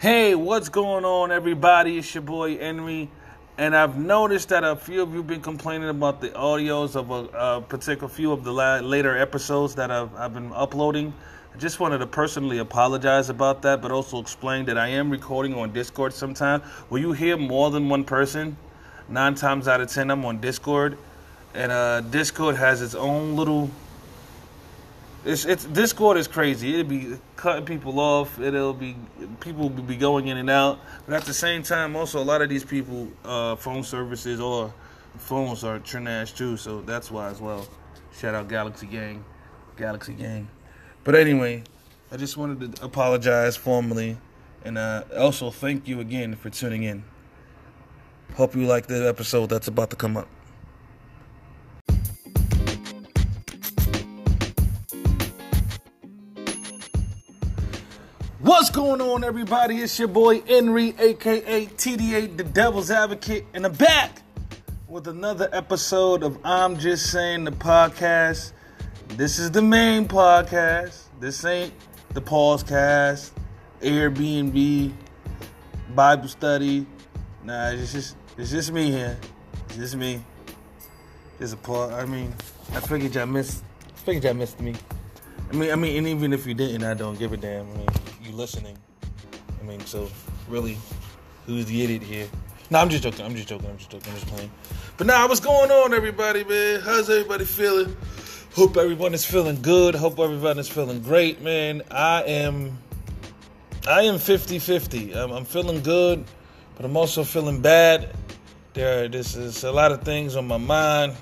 Hey, 0.00 0.34
what's 0.34 0.70
going 0.70 1.04
on, 1.04 1.30
everybody? 1.30 1.98
It's 1.98 2.14
your 2.14 2.22
boy 2.22 2.56
Enri, 2.56 3.08
and 3.58 3.76
I've 3.76 3.98
noticed 3.98 4.48
that 4.48 4.64
a 4.64 4.74
few 4.74 5.02
of 5.02 5.10
you 5.10 5.18
have 5.18 5.26
been 5.26 5.42
complaining 5.42 5.90
about 5.90 6.22
the 6.22 6.30
audios 6.30 6.96
of 6.96 7.10
a, 7.10 7.28
a 7.36 7.60
particular 7.60 8.08
few 8.08 8.32
of 8.32 8.42
the 8.42 8.50
la- 8.50 8.78
later 8.78 9.14
episodes 9.18 9.74
that 9.74 9.90
I've, 9.90 10.16
I've 10.16 10.32
been 10.32 10.52
uploading. 10.54 11.12
I 11.54 11.58
just 11.58 11.80
wanted 11.80 11.98
to 11.98 12.06
personally 12.06 12.60
apologize 12.60 13.28
about 13.28 13.60
that, 13.60 13.82
but 13.82 13.90
also 13.90 14.18
explain 14.18 14.64
that 14.64 14.78
I 14.78 14.88
am 14.88 15.10
recording 15.10 15.52
on 15.54 15.70
Discord 15.70 16.14
sometimes. 16.14 16.64
Will 16.88 17.00
you 17.00 17.12
hear 17.12 17.36
more 17.36 17.70
than 17.70 17.90
one 17.90 18.04
person? 18.04 18.56
Nine 19.06 19.34
times 19.34 19.68
out 19.68 19.82
of 19.82 19.92
ten, 19.92 20.10
I'm 20.10 20.24
on 20.24 20.40
Discord, 20.40 20.96
and 21.52 21.70
uh, 21.70 22.00
Discord 22.00 22.56
has 22.56 22.80
its 22.80 22.94
own 22.94 23.36
little 23.36 23.70
it's 25.24 25.44
it's 25.44 25.64
Discord 25.64 26.16
is 26.16 26.26
crazy. 26.26 26.74
It'll 26.74 26.88
be 26.88 27.18
cutting 27.36 27.64
people 27.66 28.00
off. 28.00 28.38
It'll 28.40 28.72
be 28.72 28.96
people 29.40 29.68
will 29.68 29.82
be 29.82 29.96
going 29.96 30.28
in 30.28 30.38
and 30.38 30.48
out. 30.48 30.80
But 31.06 31.14
at 31.14 31.24
the 31.24 31.34
same 31.34 31.62
time, 31.62 31.96
also 31.96 32.22
a 32.22 32.24
lot 32.24 32.42
of 32.42 32.48
these 32.48 32.64
people, 32.64 33.08
uh, 33.24 33.56
phone 33.56 33.82
services 33.82 34.40
or 34.40 34.72
phones 35.18 35.64
are 35.64 35.78
trash 35.78 36.32
too. 36.32 36.56
So 36.56 36.80
that's 36.82 37.10
why 37.10 37.28
as 37.28 37.40
well. 37.40 37.66
Shout 38.18 38.34
out 38.34 38.48
Galaxy 38.48 38.86
Gang, 38.86 39.24
Galaxy 39.76 40.14
Gang. 40.14 40.48
But 41.04 41.14
anyway, 41.14 41.64
I 42.10 42.16
just 42.16 42.36
wanted 42.36 42.76
to 42.76 42.84
apologize 42.84 43.56
formally, 43.56 44.16
and 44.64 44.78
uh, 44.78 45.04
also 45.18 45.50
thank 45.50 45.86
you 45.86 46.00
again 46.00 46.34
for 46.34 46.50
tuning 46.50 46.82
in. 46.82 47.04
Hope 48.36 48.54
you 48.54 48.66
like 48.66 48.86
the 48.86 49.08
episode 49.08 49.50
that's 49.50 49.68
about 49.68 49.90
to 49.90 49.96
come 49.96 50.16
up. 50.16 50.28
What's 58.50 58.68
going 58.68 59.00
on, 59.00 59.22
everybody? 59.22 59.76
It's 59.76 59.96
your 59.96 60.08
boy 60.08 60.40
Enri, 60.40 60.98
aka 60.98 61.66
TDA, 61.66 62.36
the 62.36 62.42
Devil's 62.42 62.90
Advocate, 62.90 63.46
and 63.54 63.64
I'm 63.64 63.74
back 63.74 64.22
with 64.88 65.06
another 65.06 65.48
episode 65.52 66.24
of 66.24 66.36
I'm 66.42 66.76
Just 66.76 67.12
Saying 67.12 67.44
the 67.44 67.52
podcast. 67.52 68.50
This 69.10 69.38
is 69.38 69.52
the 69.52 69.62
main 69.62 70.08
podcast. 70.08 71.04
This 71.20 71.44
ain't 71.44 71.72
the 72.12 72.20
Pausecast, 72.20 73.30
Airbnb, 73.82 74.94
Bible 75.94 76.28
study. 76.28 76.86
Nah, 77.44 77.70
it's 77.70 77.92
just 77.92 78.16
it's 78.36 78.50
just 78.50 78.72
me 78.72 78.90
here. 78.90 79.16
It's 79.68 79.76
just 79.76 79.94
me. 79.94 80.24
Just 81.38 81.54
a 81.54 81.56
pause. 81.56 81.92
I 81.92 82.04
mean, 82.04 82.34
I 82.72 82.80
figured 82.80 83.14
y'all 83.14 83.26
missed. 83.26 83.62
I 83.86 83.98
figured 84.00 84.24
y'all 84.24 84.34
missed 84.34 84.58
me. 84.58 84.74
I 85.52 85.54
mean, 85.54 85.70
I 85.70 85.76
mean, 85.76 85.98
and 85.98 86.08
even 86.08 86.32
if 86.32 86.48
you 86.48 86.54
didn't, 86.54 86.82
I 86.82 86.94
don't 86.94 87.16
give 87.16 87.32
a 87.32 87.36
damn. 87.36 87.70
I 87.70 87.76
mean, 87.76 87.88
you 88.30 88.36
listening. 88.36 88.76
I 89.60 89.64
mean, 89.64 89.80
so 89.80 90.08
really, 90.48 90.78
who's 91.46 91.66
the 91.66 91.82
idiot 91.82 92.02
here? 92.02 92.28
No, 92.70 92.78
I'm 92.78 92.88
just 92.88 93.02
joking. 93.02 93.24
I'm 93.24 93.34
just 93.34 93.48
joking. 93.48 93.68
I'm 93.68 93.76
just 93.76 93.90
joking. 93.90 94.12
I'm 94.12 94.18
just 94.18 94.28
playing. 94.28 94.50
But 94.96 95.06
now, 95.06 95.26
what's 95.26 95.40
going 95.40 95.70
on, 95.70 95.92
everybody, 95.92 96.44
man? 96.44 96.80
How's 96.80 97.10
everybody 97.10 97.44
feeling? 97.44 97.96
Hope 98.54 98.76
everyone 98.76 99.14
is 99.14 99.24
feeling 99.24 99.60
good. 99.60 99.94
Hope 99.94 100.18
everyone 100.18 100.58
is 100.58 100.68
feeling 100.68 101.00
great, 101.02 101.42
man. 101.42 101.82
I 101.90 102.22
am, 102.22 102.78
I 103.88 104.02
am 104.02 104.16
50-50. 104.16 105.16
I'm, 105.16 105.32
I'm 105.32 105.44
feeling 105.44 105.82
good, 105.82 106.24
but 106.76 106.84
I'm 106.84 106.96
also 106.96 107.24
feeling 107.24 107.60
bad. 107.60 108.14
There, 108.74 109.08
this 109.08 109.34
is 109.34 109.64
a 109.64 109.72
lot 109.72 109.90
of 109.90 110.02
things 110.02 110.36
on 110.36 110.46
my 110.46 110.58
mind. 110.58 111.16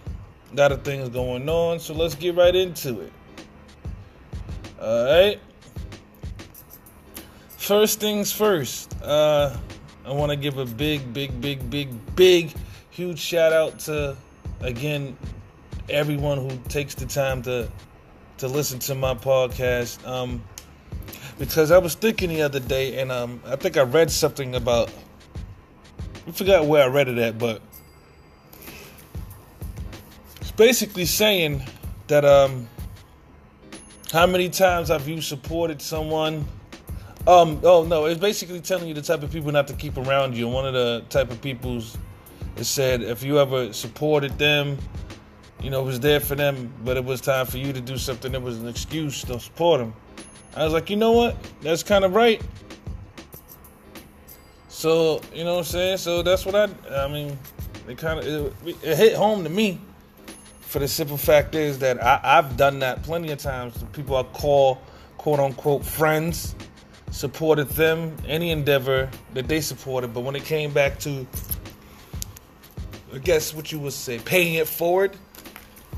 A 0.53 0.57
lot 0.57 0.73
of 0.73 0.83
things 0.83 1.09
going 1.09 1.49
on. 1.49 1.81
So 1.81 1.95
let's 1.95 2.15
get 2.15 2.35
right 2.35 2.55
into 2.55 3.01
it. 3.01 3.13
All 4.81 5.05
right. 5.05 5.41
First 7.69 8.01
things 8.01 8.33
first. 8.33 8.97
Uh, 9.03 9.55
I 10.07 10.13
want 10.13 10.31
to 10.31 10.37
give 10.37 10.57
a 10.57 10.65
big, 10.65 11.13
big, 11.13 11.39
big, 11.39 11.69
big, 11.69 12.17
big, 12.17 12.55
huge 12.89 13.19
shout 13.19 13.53
out 13.53 13.81
to 13.81 14.17
again 14.61 15.19
everyone 15.91 16.39
who 16.39 16.57
takes 16.71 16.95
the 16.95 17.05
time 17.05 17.43
to 17.43 17.71
to 18.39 18.49
listen 18.49 18.79
to 18.79 18.95
my 18.95 19.13
podcast. 19.13 20.03
Um, 20.09 20.43
because 21.39 21.71
I 21.71 21.77
was 21.77 21.95
thinking 21.95 22.31
the 22.31 22.41
other 22.41 22.59
day, 22.59 23.03
and 23.03 23.13
um, 23.13 23.43
I 23.45 23.57
think 23.57 23.77
I 23.77 23.83
read 23.83 24.11
something 24.11 24.55
about. 24.55 24.91
I 26.27 26.31
forgot 26.31 26.65
where 26.65 26.83
I 26.83 26.87
read 26.87 27.09
it 27.09 27.19
at, 27.19 27.37
but 27.37 27.61
it's 30.41 30.53
basically 30.53 31.05
saying 31.05 31.65
that 32.07 32.25
um 32.25 32.67
how 34.11 34.27
many 34.27 34.49
times 34.49 34.89
have 34.89 35.07
you 35.07 35.21
supported 35.21 35.83
someone? 35.83 36.47
Um, 37.29 37.61
oh 37.63 37.85
no, 37.85 38.07
it's 38.07 38.19
basically 38.19 38.59
telling 38.63 38.89
you 38.89 38.95
the 38.95 39.03
type 39.03 39.23
of 39.23 39.31
people 39.31 39.53
not 39.53 39.69
to 39.69 39.75
keep 39.75 39.99
around 39.99 40.35
you. 40.35 40.49
One 40.49 40.67
of 40.67 40.73
the 40.73 41.05
type 41.11 41.31
of 41.31 41.43
people's 41.43 41.99
it 42.57 42.65
said 42.65 43.03
if 43.03 43.23
you 43.23 43.39
ever 43.39 43.71
supported 43.75 44.39
them, 44.39 44.79
you 45.63 45.69
know, 45.69 45.83
was 45.83 46.01
there 46.01 46.21
for 46.21 46.37
them, 46.37 46.73
but 46.83 46.97
it 46.97 47.05
was 47.05 47.21
time 47.21 47.45
for 47.45 47.59
you 47.59 47.71
to 47.75 47.83
do 47.83 47.99
something 47.99 48.33
that 48.33 48.41
was 48.41 48.57
an 48.57 48.67
excuse 48.67 49.25
to 49.25 49.39
support 49.39 49.79
them. 49.79 49.93
I 50.57 50.65
was 50.65 50.73
like, 50.73 50.89
you 50.89 50.97
know 50.97 51.13
what? 51.13 51.37
That's 51.61 51.83
kind 51.83 52.03
of 52.03 52.15
right. 52.15 52.41
So, 54.71 55.21
you 55.35 55.45
know 55.45 55.57
what 55.57 55.59
I'm 55.59 55.65
saying? 55.65 55.99
So 55.99 56.23
that's 56.23 56.47
what 56.47 56.55
I, 56.55 56.69
I 56.91 57.09
mean, 57.09 57.39
it 57.87 57.99
kind 57.99 58.21
of, 58.21 58.67
it, 58.67 58.77
it 58.83 58.97
hit 58.97 59.15
home 59.15 59.45
to 59.45 59.51
me 59.51 59.79
for 60.61 60.79
the 60.79 60.89
simple 60.89 61.19
fact 61.19 61.55
is 61.55 61.79
that 61.81 62.03
I, 62.03 62.37
have 62.37 62.57
done 62.57 62.79
that 62.79 63.03
plenty 63.03 63.33
of 63.33 63.39
times. 63.39 63.75
The 63.75 63.85
people 63.85 64.17
I 64.17 64.23
call 64.23 64.81
quote 65.19 65.41
unquote 65.41 65.85
friends 65.85 66.55
supported 67.11 67.69
them, 67.71 68.17
any 68.27 68.51
endeavor 68.51 69.11
that 69.35 69.49
they 69.49 69.61
supported, 69.61 70.15
but 70.15 70.21
when 70.21 70.37
it 70.37 70.45
came 70.45 70.73
back 70.73 70.99
to, 71.01 71.27
I 73.15 73.19
guess 73.19 73.55
what 73.55 73.73
you 73.73 73.79
would 73.81 73.93
say, 73.93 74.19
paying 74.19 74.55
it 74.55 74.69
forward 74.69 75.17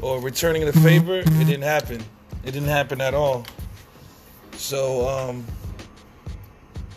or 0.01 0.21
returning 0.21 0.65
the 0.65 0.73
favor, 0.73 1.19
it 1.19 1.47
didn't 1.47 1.63
happen. 1.63 2.03
It 2.45 2.53
didn't 2.53 2.69
happen 2.69 3.01
at 3.01 3.15
all. 3.15 3.45
So 4.53 5.09
um, 5.09 5.45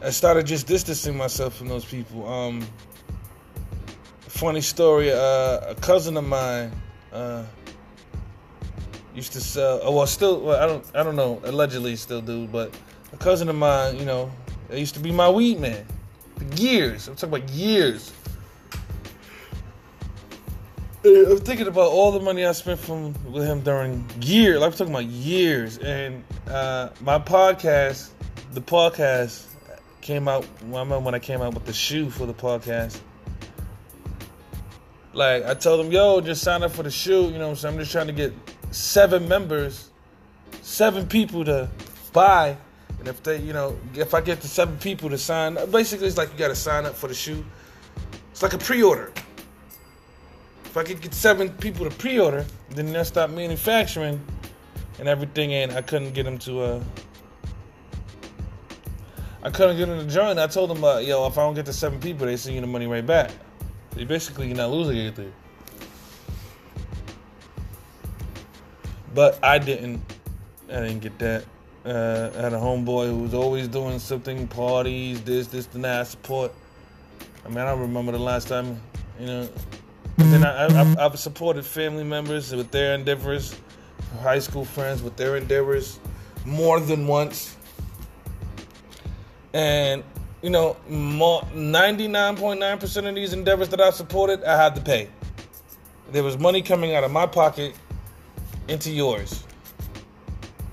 I 0.01 0.09
started 0.09 0.45
just 0.45 0.67
distancing 0.67 1.17
myself 1.17 1.55
from 1.55 1.67
those 1.67 1.85
people. 1.85 2.27
Um, 2.27 2.65
funny 4.21 4.61
story: 4.61 5.11
uh, 5.11 5.71
a 5.71 5.75
cousin 5.79 6.17
of 6.17 6.25
mine. 6.25 6.71
Uh, 7.11 7.43
used 9.15 9.33
to 9.33 9.41
sell. 9.41 9.79
Oh, 9.83 9.91
well, 9.91 10.07
still, 10.07 10.41
well, 10.41 10.61
I 10.61 10.65
don't, 10.65 10.85
I 10.95 11.03
don't 11.03 11.15
know. 11.15 11.39
Allegedly, 11.43 11.95
still 11.95 12.21
do. 12.21 12.47
But 12.47 12.75
a 13.13 13.17
cousin 13.17 13.47
of 13.49 13.55
mine, 13.55 13.97
you 13.97 14.05
know, 14.05 14.31
it 14.69 14.79
used 14.79 14.95
to 14.95 14.99
be 14.99 15.11
my 15.11 15.29
weed 15.29 15.59
man 15.59 15.85
for 16.35 16.43
years. 16.61 17.07
I'm 17.07 17.15
talking 17.15 17.37
about 17.37 17.49
years. 17.49 18.11
I'm 21.05 21.39
thinking 21.39 21.67
about 21.67 21.91
all 21.91 22.11
the 22.11 22.21
money 22.21 22.45
I 22.45 22.53
spent 22.53 22.79
from 22.79 23.13
with 23.31 23.45
him 23.45 23.61
during 23.61 24.09
years. 24.21 24.59
Like 24.59 24.71
I'm 24.71 24.77
talking 24.77 24.93
about 24.93 25.05
years. 25.05 25.77
And 25.77 26.23
uh, 26.47 26.89
my 27.01 27.19
podcast, 27.19 28.09
the 28.53 28.61
podcast, 28.61 29.47
came 30.01 30.27
out. 30.27 30.45
I 30.61 30.65
remember 30.65 30.99
when 30.99 31.15
I 31.15 31.19
came 31.19 31.41
out 31.41 31.53
with 31.53 31.65
the 31.65 31.73
shoe 31.73 32.09
for 32.09 32.25
the 32.25 32.33
podcast. 32.33 32.99
Like 35.13 35.45
I 35.45 35.53
told 35.53 35.85
him, 35.85 35.91
yo, 35.91 36.21
just 36.21 36.41
sign 36.41 36.63
up 36.63 36.71
for 36.71 36.83
the 36.83 36.91
shoe. 36.91 37.29
You 37.29 37.37
know, 37.37 37.51
I'm 37.51 37.65
I'm 37.65 37.77
just 37.77 37.91
trying 37.91 38.07
to 38.07 38.13
get 38.13 38.33
seven 38.71 39.27
members, 39.27 39.89
seven 40.61 41.05
people 41.07 41.45
to 41.45 41.69
buy. 42.11 42.57
And 43.03 43.09
if 43.09 43.21
they, 43.21 43.37
you 43.41 43.51
know, 43.51 43.77
if 43.95 44.13
I 44.13 44.21
get 44.21 44.39
the 44.39 44.47
seven 44.47 44.77
people 44.77 45.09
to 45.09 45.17
sign, 45.17 45.55
basically 45.71 46.07
it's 46.07 46.15
like 46.15 46.31
you 46.31 46.39
got 46.39 46.47
to 46.47 46.55
sign 46.55 46.85
up 46.85 46.95
for 46.95 47.09
the 47.09 47.13
shoe. 47.13 47.43
It's 48.31 48.41
like 48.41 48.53
a 48.53 48.57
pre-order. 48.57 49.11
If 50.63 50.77
I 50.77 50.85
could 50.85 51.01
get 51.01 51.13
seven 51.13 51.49
people 51.49 51.83
to 51.83 51.93
pre-order, 51.93 52.45
then 52.69 52.93
they'll 52.93 53.03
stop 53.03 53.29
manufacturing 53.29 54.25
and 54.99 55.09
everything. 55.09 55.53
And 55.53 55.73
I 55.73 55.81
couldn't 55.81 56.13
get 56.13 56.23
them 56.23 56.37
to. 56.39 56.61
Uh, 56.61 56.83
I 59.43 59.49
couldn't 59.49 59.75
get 59.75 59.89
them 59.89 59.99
to 59.99 60.07
join. 60.07 60.39
I 60.39 60.47
told 60.47 60.69
them, 60.69 60.81
uh, 60.81 60.99
yo, 60.99 61.27
if 61.27 61.37
I 61.37 61.41
don't 61.41 61.55
get 61.55 61.65
the 61.65 61.73
seven 61.73 61.99
people, 61.99 62.25
they 62.25 62.37
send 62.37 62.55
you 62.55 62.61
the 62.61 62.67
money 62.67 62.87
right 62.87 63.05
back. 63.05 63.31
So 63.97 64.05
basically, 64.05 64.47
you're 64.47 64.55
not 64.55 64.71
losing 64.71 64.97
anything. 64.97 65.33
But 69.13 69.43
I 69.43 69.59
didn't. 69.59 70.01
I 70.69 70.79
didn't 70.79 70.99
get 70.99 71.19
that. 71.19 71.43
Uh, 71.85 72.31
had 72.31 72.53
a 72.53 72.57
homeboy 72.57 73.07
who 73.07 73.17
was 73.17 73.33
always 73.33 73.67
doing 73.67 73.99
something, 73.99 74.47
parties, 74.47 75.21
this, 75.23 75.47
this, 75.47 75.67
and 75.73 75.83
that. 75.83 76.01
I 76.01 76.03
support. 76.03 76.53
I 77.45 77.49
mean, 77.49 77.57
I 77.57 77.65
don't 77.65 77.81
remember 77.81 78.13
the 78.13 78.19
last 78.19 78.47
time, 78.47 78.81
you 79.19 79.25
know. 79.25 79.49
But 80.17 80.31
then 80.31 80.45
I, 80.45 80.67
I, 80.67 81.05
I've 81.05 81.19
supported 81.19 81.65
family 81.65 82.05
members 82.05 82.55
with 82.55 82.71
their 82.71 82.95
endeavors, 82.95 83.59
high 84.21 84.39
school 84.39 84.63
friends 84.63 85.03
with 85.03 85.17
their 85.17 85.35
endeavors, 85.35 85.99
more 86.45 86.79
than 86.79 87.05
once. 87.05 87.57
And 89.53 90.05
you 90.43 90.49
know, 90.49 90.75
99.9% 90.89 93.09
of 93.09 93.15
these 93.15 93.33
endeavors 93.33 93.69
that 93.69 93.79
I 93.79 93.91
supported, 93.91 94.43
I 94.43 94.61
had 94.61 94.75
to 94.75 94.81
pay. 94.81 95.07
There 96.11 96.21
was 96.21 96.37
money 96.37 96.61
coming 96.61 96.95
out 96.95 97.05
of 97.05 97.11
my 97.11 97.25
pocket 97.25 97.73
into 98.67 98.91
yours. 98.91 99.45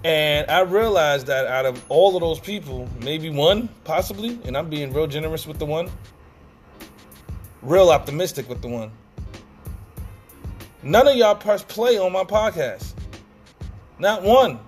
And 0.03 0.51
I 0.51 0.61
realized 0.61 1.27
that 1.27 1.47
out 1.47 1.67
of 1.67 1.85
all 1.91 2.17
of 2.17 2.23
those 2.23 2.41
people, 2.41 2.89
maybe 3.01 3.29
one, 3.29 3.69
possibly, 3.85 4.39
and 4.45 4.57
I'm 4.57 4.71
being 4.71 4.93
real 4.95 5.07
generous 5.07 5.47
with 5.47 5.59
the 5.59 5.67
one, 5.67 5.91
real 7.61 7.91
optimistic 7.91 8.49
with 8.49 8.63
the 8.63 8.69
one. 8.69 8.91
None 10.83 11.07
of 11.07 11.17
y'all 11.17 11.35
press 11.35 11.63
play 11.63 11.99
on 11.99 12.13
my 12.13 12.25
podcast. 12.25 12.95
Not 13.99 14.23
one. 14.23 14.59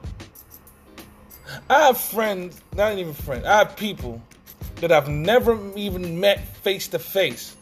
I 1.70 1.86
have 1.86 1.98
friends, 1.98 2.60
not 2.74 2.98
even 2.98 3.14
friends, 3.14 3.46
I 3.46 3.58
have 3.58 3.76
people 3.76 4.22
that 4.76 4.92
I've 4.92 5.08
never 5.08 5.58
even 5.76 6.20
met 6.20 6.56
face 6.58 6.88
to 6.88 6.98
face 6.98 7.56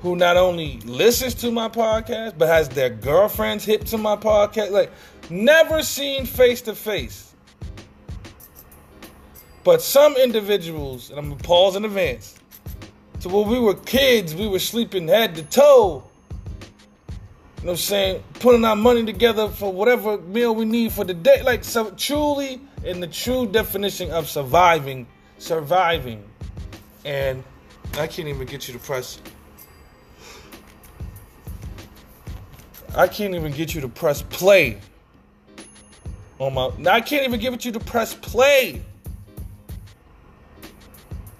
who 0.00 0.16
not 0.16 0.36
only 0.36 0.78
listens 0.80 1.34
to 1.34 1.50
my 1.50 1.68
podcast, 1.68 2.38
but 2.38 2.48
has 2.48 2.68
their 2.68 2.90
girlfriends 2.90 3.64
hip 3.64 3.84
to 3.84 3.98
my 3.98 4.16
podcast. 4.16 4.70
Like, 4.70 4.92
never 5.30 5.82
seen 5.82 6.26
face 6.26 6.62
to 6.62 6.74
face. 6.74 7.34
But 9.64 9.82
some 9.82 10.16
individuals, 10.16 11.10
and 11.10 11.18
I'm 11.18 11.28
gonna 11.30 11.42
pause 11.42 11.76
in 11.76 11.84
advance. 11.84 12.36
So 13.18 13.28
when 13.30 13.48
we 13.48 13.58
were 13.58 13.74
kids, 13.74 14.34
we 14.34 14.46
were 14.46 14.58
sleeping 14.60 15.08
head 15.08 15.34
to 15.34 15.42
toe. 15.42 16.04
You 17.58 17.64
know 17.64 17.66
what 17.66 17.70
I'm 17.72 17.76
saying? 17.76 18.22
Putting 18.34 18.64
our 18.64 18.76
money 18.76 19.04
together 19.04 19.48
for 19.48 19.72
whatever 19.72 20.18
meal 20.18 20.54
we 20.54 20.64
need 20.64 20.92
for 20.92 21.04
the 21.04 21.14
day. 21.14 21.42
Like 21.42 21.64
so 21.64 21.90
truly 21.90 22.60
in 22.84 23.00
the 23.00 23.08
true 23.08 23.46
definition 23.46 24.10
of 24.10 24.28
surviving, 24.28 25.06
surviving. 25.38 26.22
And 27.04 27.42
I 27.94 28.06
can't 28.06 28.28
even 28.28 28.46
get 28.46 28.68
you 28.68 28.74
to 28.74 28.80
press 28.80 29.20
I 32.96 33.06
can't 33.06 33.34
even 33.34 33.52
get 33.52 33.74
you 33.74 33.80
to 33.82 33.88
press 33.88 34.22
play 34.22 34.80
on 36.38 36.54
my. 36.54 36.70
I 36.90 37.00
can't 37.00 37.24
even 37.24 37.40
give 37.40 37.54
it 37.54 37.60
to 37.60 37.68
you 37.68 37.72
to 37.72 37.80
press 37.80 38.14
play. 38.14 38.82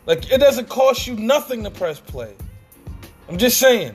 Like 0.06 0.30
it 0.32 0.38
doesn't 0.38 0.68
cost 0.68 1.06
you 1.06 1.16
nothing 1.16 1.64
to 1.64 1.70
press 1.70 2.00
play. 2.00 2.34
I'm 3.28 3.36
just 3.36 3.58
saying. 3.58 3.94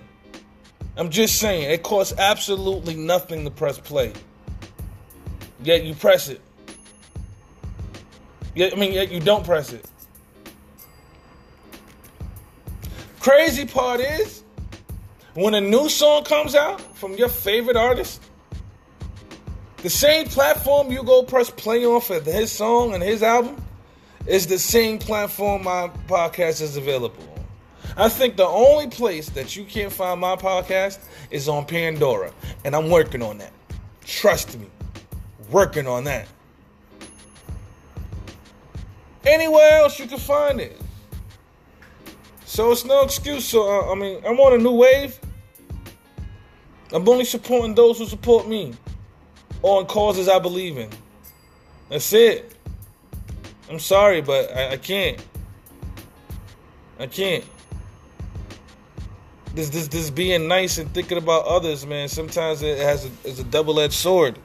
I'm 0.96 1.10
just 1.10 1.40
saying 1.40 1.72
it 1.72 1.82
costs 1.82 2.14
absolutely 2.18 2.96
nothing 2.96 3.44
to 3.46 3.52
press 3.52 3.80
play. 3.80 4.14
Yet 5.64 5.84
you 5.84 5.96
press 5.96 6.30
it. 6.30 6.40
Yet 8.56 8.74
I 8.74 8.76
mean 8.76 8.94
yet 8.94 9.12
you 9.12 9.20
don't 9.20 9.44
press 9.44 9.74
it. 9.74 9.86
Crazy 13.20 13.66
part 13.66 14.02
is 14.02 14.44
when 15.34 15.56
a 15.56 15.62
new 15.62 15.90
song 15.90 16.24
comes 16.26 16.54
out 16.54 16.80
from 16.96 17.16
your 17.16 17.30
favorite 17.30 17.78
artist, 17.78 18.22
the 19.83 19.89
same 19.89 20.25
platform 20.27 20.89
you 20.91 21.03
go 21.03 21.24
press 21.24 21.50
play 21.50 21.85
on 21.85 22.00
for 22.00 22.21
his 22.21 22.50
song 22.50 22.94
and 22.94 23.03
his 23.03 23.21
album 23.21 23.62
is 24.25 24.47
the 24.47 24.57
same 24.57 24.97
platform 24.97 25.65
my 25.65 25.91
podcast 26.07 26.62
is 26.62 26.77
available 26.77 27.21
on. 27.35 27.44
I 27.97 28.07
think 28.07 28.38
the 28.38 28.47
only 28.47 28.88
place 28.88 29.30
that 29.31 29.57
you 29.57 29.65
can't 29.65 29.91
find 29.91 30.21
my 30.21 30.38
podcast 30.38 31.00
is 31.30 31.50
on 31.50 31.65
Pandora, 31.65 32.31
and 32.63 32.77
I'm 32.77 32.89
working 32.89 33.21
on 33.21 33.39
that. 33.39 33.51
Trust 34.06 34.57
me, 34.57 34.68
working 35.51 35.85
on 35.85 36.06
that. 36.06 36.30
Anywhere 39.25 39.80
else 39.80 40.00
you 40.00 40.07
can 40.07 40.18
find 40.18 40.62
it. 40.62 40.80
So 42.45 42.71
it's 42.71 42.85
no 42.85 43.03
excuse. 43.03 43.44
So 43.44 43.69
uh, 43.69 43.91
I 43.91 43.95
mean, 43.95 44.21
I'm 44.25 44.39
on 44.39 44.53
a 44.53 44.63
new 44.63 44.71
wave. 44.71 45.19
I'm 46.94 47.07
only 47.09 47.25
supporting 47.25 47.75
those 47.75 47.97
who 47.97 48.06
support 48.06 48.47
me 48.47 48.74
on 49.63 49.86
causes 49.88 50.30
I 50.30 50.39
believe 50.39 50.77
in. 50.77 50.89
That's 51.89 52.13
it. 52.13 52.56
I'm 53.69 53.80
sorry, 53.80 54.21
but 54.21 54.56
I, 54.56 54.74
I 54.74 54.77
can't. 54.77 55.25
I 57.00 57.07
can't. 57.07 57.44
This, 59.56 59.69
this, 59.69 59.88
this 59.88 60.10
being 60.10 60.48
nice 60.48 60.77
and 60.77 60.94
thinking 60.94 61.18
about 61.18 61.45
others, 61.45 61.86
man. 61.86 62.07
Sometimes 62.07 62.62
it 62.62 62.77
has 62.77 63.06
a, 63.06 63.10
it's 63.24 63.39
a 63.39 63.44
double-edged 63.44 63.94
sword, 63.94 64.38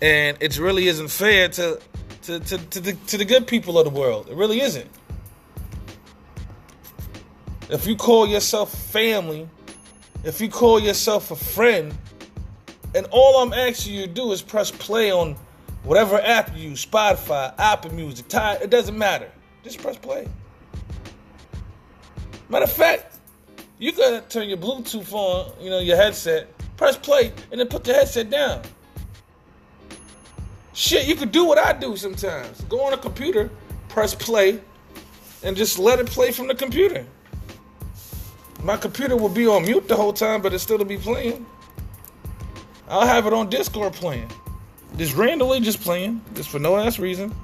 and 0.00 0.36
it 0.40 0.58
really 0.58 0.86
isn't 0.86 1.08
fair 1.08 1.48
to 1.48 1.80
to, 2.22 2.38
to, 2.40 2.58
to, 2.58 2.80
the, 2.80 2.92
to 2.92 3.16
the 3.16 3.24
good 3.24 3.46
people 3.46 3.78
of 3.78 3.84
the 3.84 3.90
world. 3.98 4.28
It 4.28 4.36
really 4.36 4.60
isn't. 4.60 4.90
If 7.70 7.86
you 7.86 7.96
call 7.96 8.26
yourself 8.26 8.70
family, 8.70 9.48
if 10.24 10.38
you 10.38 10.50
call 10.50 10.78
yourself 10.78 11.30
a 11.30 11.36
friend, 11.36 11.96
and 12.98 13.06
all 13.12 13.40
I'm 13.40 13.52
asking 13.52 13.94
you 13.94 14.06
to 14.06 14.12
do 14.12 14.32
is 14.32 14.42
press 14.42 14.72
play 14.72 15.12
on 15.12 15.36
whatever 15.84 16.20
app 16.20 16.54
you 16.56 16.70
use, 16.70 16.84
Spotify, 16.84 17.54
Apple 17.56 17.94
Music, 17.94 18.26
Tidal, 18.26 18.60
it 18.60 18.70
doesn't 18.70 18.98
matter. 18.98 19.30
Just 19.62 19.80
press 19.80 19.96
play. 19.96 20.26
Matter 22.48 22.64
of 22.64 22.72
fact, 22.72 23.18
you 23.78 23.92
gotta 23.92 24.22
turn 24.28 24.48
your 24.48 24.58
Bluetooth 24.58 25.12
on, 25.12 25.52
you 25.62 25.70
know, 25.70 25.78
your 25.78 25.96
headset, 25.96 26.48
press 26.76 26.96
play, 26.96 27.32
and 27.52 27.60
then 27.60 27.68
put 27.68 27.84
the 27.84 27.94
headset 27.94 28.30
down. 28.30 28.62
Shit, 30.72 31.06
you 31.06 31.14
could 31.14 31.30
do 31.30 31.44
what 31.44 31.58
I 31.58 31.72
do 31.74 31.96
sometimes. 31.96 32.62
Go 32.62 32.80
on 32.84 32.94
a 32.94 32.98
computer, 32.98 33.48
press 33.88 34.12
play, 34.12 34.60
and 35.44 35.56
just 35.56 35.78
let 35.78 36.00
it 36.00 36.06
play 36.06 36.32
from 36.32 36.48
the 36.48 36.54
computer. 36.54 37.06
My 38.64 38.76
computer 38.76 39.16
will 39.16 39.28
be 39.28 39.46
on 39.46 39.62
mute 39.62 39.86
the 39.86 39.94
whole 39.94 40.12
time, 40.12 40.42
but 40.42 40.52
it 40.52 40.58
still 40.58 40.78
will 40.78 40.84
be 40.84 40.98
playing. 40.98 41.46
I'll 42.88 43.06
have 43.06 43.26
it 43.26 43.32
on 43.32 43.50
Discord 43.50 43.92
playing. 43.92 44.30
Just 44.96 45.14
randomly 45.14 45.60
just 45.60 45.80
playing. 45.80 46.20
Just 46.34 46.48
for 46.48 46.58
no 46.58 46.76
ass 46.76 46.98
reason. 46.98 47.34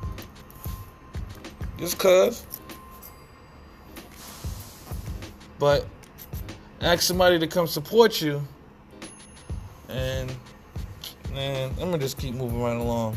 Just 1.79 1.99
cuz. 1.99 2.45
But 5.59 5.87
ask 6.81 7.03
somebody 7.03 7.39
to 7.39 7.47
come 7.47 7.67
support 7.67 8.21
you. 8.21 8.43
And 9.89 10.35
man, 11.33 11.71
I'm 11.81 11.91
gonna 11.91 11.99
just 11.99 12.19
keep 12.19 12.35
moving 12.35 12.61
right 12.63 12.77
along. 12.77 13.17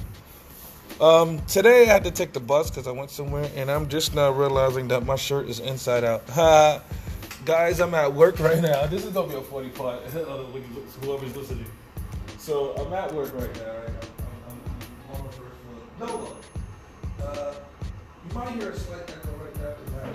Um, 1.00 1.39
today 1.45 1.83
I 1.83 1.85
had 1.85 2.03
to 2.06 2.12
take 2.12 2.33
the 2.33 2.39
bus 2.39 2.69
because 2.69 2.88
I 2.88 2.91
went 2.91 3.12
somewhere, 3.12 3.50
and 3.56 3.69
I'm 3.69 3.88
just 3.88 4.15
now 4.15 4.31
realizing 4.31 4.88
that 4.88 5.06
my 5.06 5.15
shirt 5.15 5.47
is 5.47 5.59
inside 5.59 6.03
out. 6.03 6.27
Ha! 6.30 6.81
guys, 7.45 7.80
I'm 7.80 7.94
at 7.94 8.12
work 8.12 8.39
right 8.39 8.62
now. 8.62 8.88
This 8.88 9.06
is 9.06 9.13
gonna 9.13 9.27
be 9.30 9.35
a 9.35 9.41
40 9.41 9.69
part. 9.69 10.01
Whoever's 10.03 11.35
listening. 11.35 11.65
So 12.47 12.71
I'm 12.79 12.94
at 12.94 13.11
work 13.11 13.35
right 13.35 13.53
now. 13.59 13.75
Right? 13.75 13.91
I'm, 13.91 14.39
I'm, 14.47 14.55
I'm 15.11 15.19
on 15.19 15.27
the 15.27 15.35
first 15.35 15.51
floor. 15.67 15.83
No, 15.99 16.07
look. 16.15 16.39
Uh, 17.19 17.59
you 18.23 18.31
might 18.31 18.55
hear 18.55 18.71
a 18.71 18.79
slight 18.79 19.03
echo 19.03 19.35
right 19.35 19.51
now 19.59 19.75
because 19.75 19.91
I 19.91 20.07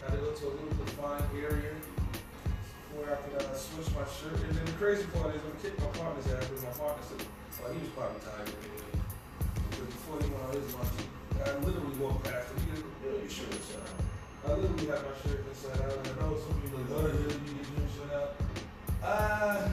had 0.00 0.16
to 0.16 0.24
go 0.24 0.32
to 0.32 0.44
a 0.48 0.56
little 0.56 0.72
defined 0.88 1.28
area 1.36 1.76
where 2.96 3.12
I 3.12 3.20
could 3.20 3.44
uh, 3.44 3.52
switch 3.52 3.92
my 3.92 4.08
shirt. 4.08 4.40
And 4.40 4.56
then 4.56 4.64
the 4.64 4.72
crazy 4.80 5.04
part 5.12 5.36
is 5.36 5.44
I'm 5.44 5.52
kicking 5.60 5.84
my 5.84 5.92
partner's 6.00 6.32
ass 6.32 6.48
because 6.48 6.64
my 6.64 6.72
partner 6.72 7.04
said, 7.04 7.28
well, 7.60 7.68
he 7.68 7.84
was 7.84 7.92
probably 7.92 8.24
tired 8.24 8.48
anyway. 8.48 9.04
Because 9.68 9.84
before 9.84 10.16
he 10.24 10.32
went 10.32 10.48
on 10.48 10.56
his 10.56 10.72
lunch, 10.80 10.96
I 11.44 11.52
literally 11.60 11.92
walked 12.00 12.24
past 12.24 12.56
him. 12.56 12.64
He 12.64 12.72
goes, 12.72 12.88
yo, 13.04 13.20
your 13.20 13.28
shirt 13.28 13.52
is 13.52 13.68
uh, 13.76 14.48
I 14.48 14.56
literally 14.56 14.88
had 14.88 15.04
my 15.04 15.12
shirt 15.28 15.44
inside 15.44 15.76
out. 15.84 15.92
I 15.92 16.16
know 16.24 16.40
some 16.40 16.56
people 16.56 16.80
like, 16.88 17.04
oh, 17.04 17.12
you 17.12 17.36
get 17.36 17.68
your 17.68 17.92
shirt 17.92 18.16
out. 18.16 18.47
Uh, 19.02 19.68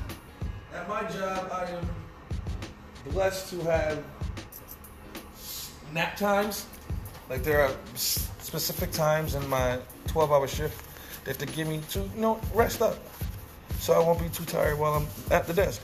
at 0.73 0.89
my 0.89 1.03
job, 1.03 1.49
I 1.51 1.65
am 1.71 1.87
blessed 3.11 3.49
to 3.51 3.61
have 3.61 4.03
nap 5.93 6.17
times. 6.17 6.65
Like 7.29 7.43
there 7.43 7.61
are 7.61 7.71
specific 7.95 8.91
times 8.91 9.35
in 9.35 9.47
my 9.49 9.79
12-hour 10.07 10.47
shift 10.47 10.85
that 11.25 11.39
they 11.39 11.45
give 11.47 11.67
me 11.67 11.81
to, 11.89 11.99
you 11.99 12.21
know, 12.21 12.39
rest 12.53 12.81
up, 12.81 12.97
so 13.79 13.93
I 13.93 13.99
won't 13.99 14.19
be 14.19 14.29
too 14.29 14.45
tired 14.45 14.77
while 14.77 14.93
I'm 14.93 15.07
at 15.31 15.47
the 15.47 15.53
desk. 15.53 15.81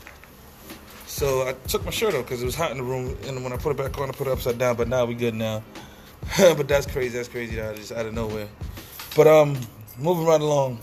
So 1.06 1.46
I 1.46 1.52
took 1.68 1.84
my 1.84 1.90
shirt 1.90 2.14
off 2.14 2.24
because 2.24 2.42
it 2.42 2.46
was 2.46 2.54
hot 2.54 2.70
in 2.70 2.78
the 2.78 2.84
room, 2.84 3.16
and 3.26 3.42
when 3.42 3.52
I 3.52 3.56
put 3.56 3.70
it 3.70 3.76
back 3.76 3.98
on, 3.98 4.08
I 4.08 4.12
put 4.12 4.28
it 4.28 4.30
upside 4.30 4.58
down. 4.58 4.76
But 4.76 4.88
now 4.88 5.04
we 5.04 5.14
good 5.14 5.34
now. 5.34 5.62
but 6.38 6.68
that's 6.68 6.86
crazy. 6.86 7.16
That's 7.16 7.28
crazy. 7.28 7.56
That 7.56 7.74
I 7.74 7.76
just 7.76 7.92
out 7.92 8.06
of 8.06 8.14
nowhere. 8.14 8.48
But 9.14 9.26
um, 9.26 9.58
moving 9.98 10.24
right 10.24 10.40
along. 10.40 10.78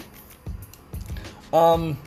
Um, 1.52 1.98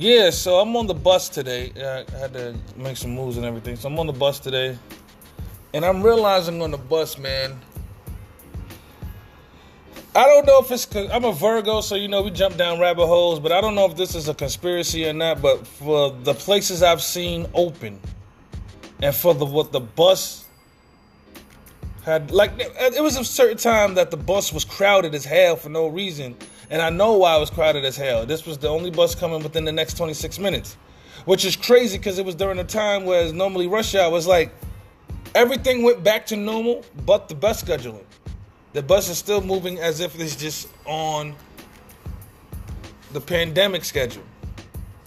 yeah, 0.00 0.30
so 0.30 0.60
I'm 0.60 0.74
on 0.76 0.86
the 0.86 0.94
bus 0.94 1.28
today. 1.28 1.72
I 1.76 2.18
had 2.18 2.32
to 2.32 2.56
make 2.76 2.96
some 2.96 3.14
moves 3.14 3.36
and 3.36 3.44
everything. 3.44 3.76
So 3.76 3.88
I'm 3.88 3.98
on 3.98 4.06
the 4.06 4.14
bus 4.14 4.40
today, 4.40 4.78
and 5.74 5.84
I'm 5.84 6.02
realizing 6.02 6.62
on 6.62 6.70
the 6.70 6.78
bus, 6.78 7.18
man. 7.18 7.60
I 10.14 10.24
don't 10.24 10.46
know 10.46 10.58
if 10.58 10.70
it's 10.72 10.88
I'm 11.12 11.24
a 11.24 11.32
Virgo, 11.32 11.82
so 11.82 11.94
you 11.94 12.08
know 12.08 12.22
we 12.22 12.30
jump 12.30 12.56
down 12.56 12.80
rabbit 12.80 13.06
holes, 13.06 13.38
but 13.38 13.52
I 13.52 13.60
don't 13.60 13.74
know 13.74 13.84
if 13.84 13.96
this 13.96 14.14
is 14.14 14.28
a 14.28 14.34
conspiracy 14.34 15.06
or 15.06 15.12
not. 15.12 15.42
But 15.42 15.66
for 15.66 16.10
the 16.10 16.34
places 16.34 16.82
I've 16.82 17.02
seen 17.02 17.46
open, 17.54 18.00
and 19.02 19.14
for 19.14 19.34
the 19.34 19.44
what 19.44 19.70
the 19.70 19.80
bus 19.80 20.46
had 22.04 22.30
like 22.30 22.52
it 22.58 23.02
was 23.02 23.18
a 23.18 23.24
certain 23.24 23.58
time 23.58 23.94
that 23.94 24.10
the 24.10 24.16
bus 24.16 24.52
was 24.52 24.64
crowded 24.64 25.14
as 25.14 25.24
hell 25.24 25.56
for 25.56 25.68
no 25.68 25.86
reason, 25.86 26.36
And 26.70 26.80
I 26.80 26.88
know 26.88 27.14
why 27.14 27.36
it 27.36 27.40
was 27.40 27.50
crowded 27.50 27.84
as 27.84 27.96
hell. 27.96 28.24
This 28.24 28.46
was 28.46 28.56
the 28.56 28.68
only 28.68 28.90
bus 28.90 29.14
coming 29.14 29.42
within 29.42 29.64
the 29.64 29.72
next 29.72 29.96
26 29.96 30.38
minutes, 30.38 30.76
which 31.24 31.44
is 31.44 31.56
crazy 31.56 31.98
because 31.98 32.18
it 32.18 32.24
was 32.24 32.36
during 32.36 32.58
a 32.60 32.64
time 32.64 33.04
where 33.04 33.32
normally 33.32 33.66
rush 33.66 33.94
hour 33.94 34.10
was 34.10 34.26
like 34.26 34.52
everything 35.34 35.82
went 35.82 36.02
back 36.04 36.26
to 36.26 36.36
normal, 36.36 36.84
but 37.04 37.28
the 37.28 37.34
bus 37.34 37.62
scheduling. 37.62 38.04
The 38.72 38.82
bus 38.82 39.08
is 39.08 39.18
still 39.18 39.40
moving 39.40 39.80
as 39.80 39.98
if 39.98 40.18
it's 40.18 40.36
just 40.36 40.68
on 40.86 41.34
the 43.12 43.20
pandemic 43.20 43.84
schedule, 43.84 44.22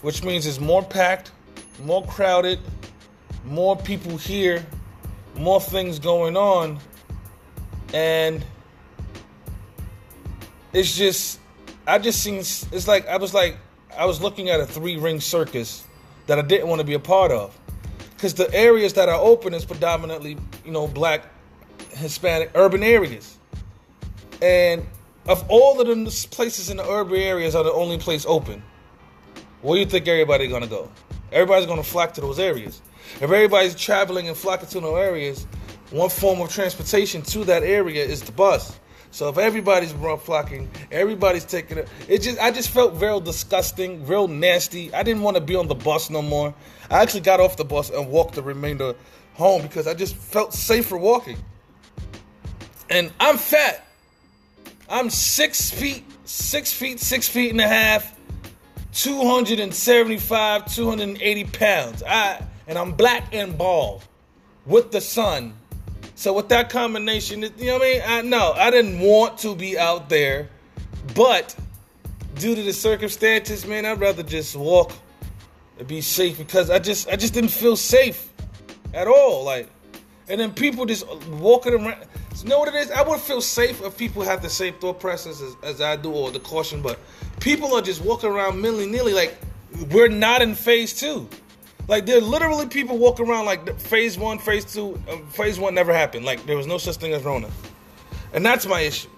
which 0.02 0.22
means 0.22 0.46
it's 0.46 0.60
more 0.60 0.84
packed, 0.84 1.32
more 1.82 2.06
crowded, 2.06 2.60
more 3.46 3.78
people 3.78 4.18
here, 4.18 4.66
more 5.36 5.62
things 5.62 5.98
going 5.98 6.36
on, 6.36 6.78
and 7.94 8.44
it's 10.74 10.98
just, 10.98 11.40
I 11.86 12.00
just 12.00 12.22
seen, 12.22 12.36
it's 12.36 12.88
like, 12.88 13.08
I 13.08 13.18
was 13.18 13.34
like, 13.34 13.58
I 13.98 14.06
was 14.06 14.22
looking 14.22 14.50
at 14.50 14.60
a 14.60 14.66
three 14.66 14.98
ring 14.98 15.20
circus 15.20 15.86
that 16.28 16.40
I 16.40 16.42
didn't 16.42 16.68
want 16.68 16.80
to 16.80 16.86
be 16.86 16.94
a 16.94 17.00
part 17.00 17.32
of. 17.32 17.58
Because 18.16 18.34
the 18.34 18.52
areas 18.54 18.94
that 18.94 19.10
are 19.10 19.20
open 19.20 19.54
is 19.54 19.66
predominantly, 19.66 20.38
you 20.64 20.72
know, 20.72 20.88
black, 20.88 21.26
Hispanic, 21.92 22.52
urban 22.56 22.84
areas. 22.84 23.38
And 24.42 24.88
of 25.28 25.46
all 25.50 25.80
of 25.80 25.88
the 25.88 26.28
places 26.32 26.70
in 26.70 26.78
the 26.78 26.90
urban 26.90 27.18
areas 27.18 27.56
are 27.56 27.64
the 27.64 27.74
only 27.74 27.98
place 27.98 28.26
open. 28.26 28.64
Where 29.62 29.76
do 29.76 29.80
you 29.82 29.86
think 29.86 30.08
everybody 30.08 30.48
gonna 30.48 30.68
go? 30.68 30.90
Everybody's 31.32 31.66
gonna 31.66 31.84
flock 31.84 32.14
to 32.14 32.22
those 32.22 32.40
areas. 32.40 32.82
If 33.16 33.24
everybody's 33.24 33.76
traveling 33.76 34.28
and 34.28 34.38
flocking 34.38 34.70
to 34.70 34.80
those 34.80 34.98
areas, 34.98 35.48
one 35.92 36.10
form 36.10 36.42
of 36.42 36.50
transportation 36.50 37.22
to 37.24 37.44
that 37.46 37.64
area 37.64 38.04
is 38.04 38.22
the 38.22 38.32
bus. 38.32 38.78
So 39.14 39.30
if 39.30 39.38
everybody's 39.38 39.92
flocking, 39.92 40.72
everybody's 40.92 41.46
taking 41.46 41.78
it. 41.78 41.88
It 42.08 42.24
just 42.24 42.40
I 42.40 42.50
just 42.50 42.72
felt 42.72 43.00
real 43.00 43.20
disgusting, 43.20 44.08
real 44.08 44.28
nasty. 44.28 44.92
I 44.92 45.04
didn't 45.04 45.22
want 45.22 45.38
to 45.38 45.42
be 45.42 45.56
on 45.56 45.68
the 45.68 45.76
bus 45.76 46.10
no 46.10 46.24
more. 46.24 46.52
I 46.90 47.04
actually 47.04 47.22
got 47.22 47.40
off 47.40 47.56
the 47.56 47.64
bus 47.64 47.92
and 47.92 48.10
walked 48.10 48.34
the 48.34 48.42
remainder 48.42 48.96
home 49.36 49.62
because 49.62 49.86
I 49.86 49.94
just 49.94 50.16
felt 50.16 50.52
safer 50.52 50.98
walking. 50.98 51.38
And 52.90 53.14
I'm 53.20 53.38
fat. 53.38 53.86
I'm 54.90 55.12
six 55.12 55.70
feet, 55.70 56.04
six 56.26 56.74
feet, 56.74 57.00
six 57.00 57.30
feet 57.30 57.52
and 57.52 57.62
a 57.62 57.68
half, 57.68 58.18
275, 58.94 60.74
280 60.74 61.44
pounds. 61.46 62.02
I 62.02 62.44
and 62.66 62.80
I'm 62.80 62.94
black 62.94 63.32
and 63.32 63.56
bald 63.60 64.04
with 64.66 64.92
the 64.92 65.02
sun 65.02 65.54
so 66.16 66.34
with 66.34 66.50
that 66.50 66.70
combination, 66.70 67.42
you 67.42 67.50
know 67.66 67.74
what 67.74 67.82
I 67.82 67.86
mean? 67.86 68.02
I 68.06 68.22
know 68.22 68.54
I 68.54 68.70
didn't 68.70 69.00
want 69.00 69.40
to 69.40 69.56
be 69.56 69.78
out 69.78 70.10
there, 70.10 70.50
but 71.16 71.56
due 72.36 72.56
to 72.56 72.62
the 72.62 72.74
circumstances, 72.74 73.66
man, 73.66 73.86
I'd 73.86 74.00
rather 74.00 74.24
just 74.24 74.56
walk 74.56 74.92
and 75.80 75.88
be 75.88 76.02
safe 76.02 76.38
because 76.38 76.70
I 76.70 76.80
just 76.80 77.10
I 77.10 77.16
just 77.16 77.34
didn't 77.34 77.50
feel 77.52 77.76
safe 77.76 78.32
at 78.94 79.08
all. 79.08 79.44
Like, 79.44 79.70
and 80.30 80.40
then 80.40 80.54
people 80.54 80.86
just 80.86 81.08
walking 81.28 81.74
around. 81.74 82.06
You 82.42 82.50
know 82.50 82.60
what 82.60 82.68
it 82.68 82.76
is? 82.76 82.92
I 82.92 83.08
would 83.08 83.20
feel 83.20 83.42
safe 83.42 83.82
if 83.82 83.98
people 83.98 84.24
had 84.24 84.42
the 84.42 84.50
same 84.50 84.74
thought 84.76 85.00
process 85.00 85.42
as, 85.42 85.56
as 85.64 85.82
I 85.82 85.96
do 85.96 86.12
or 86.12 86.32
the 86.32 86.40
caution, 86.40 86.82
but 86.82 87.00
people 87.40 87.74
are 87.76 87.82
just 87.82 88.02
walking 88.02 88.30
around 88.30 88.62
milly 88.62 88.86
nilly 88.88 89.14
like 89.14 89.38
we're 89.92 90.08
not 90.10 90.42
in 90.42 90.56
phase 90.56 90.94
two. 90.94 91.28
Like 91.88 92.06
there 92.06 92.18
are 92.18 92.22
literally 92.22 92.68
people 92.68 92.98
walking 92.98 93.30
around 93.30 93.46
like 93.46 93.80
phase 93.80 94.18
one, 94.18 94.40
phase 94.40 94.66
two, 94.66 95.02
um, 95.12 95.28
phase 95.28 95.60
one 95.60 95.76
never 95.76 95.94
happened. 95.94 96.26
Like 96.26 96.46
there 96.46 96.58
was 96.58 96.68
no 96.68 96.78
such 96.78 96.98
thing 96.98 97.14
as 97.14 97.24
Rona, 97.24 97.50
and 98.34 98.46
that's 98.46 98.66
my 98.66 98.82
issue. 98.82 99.10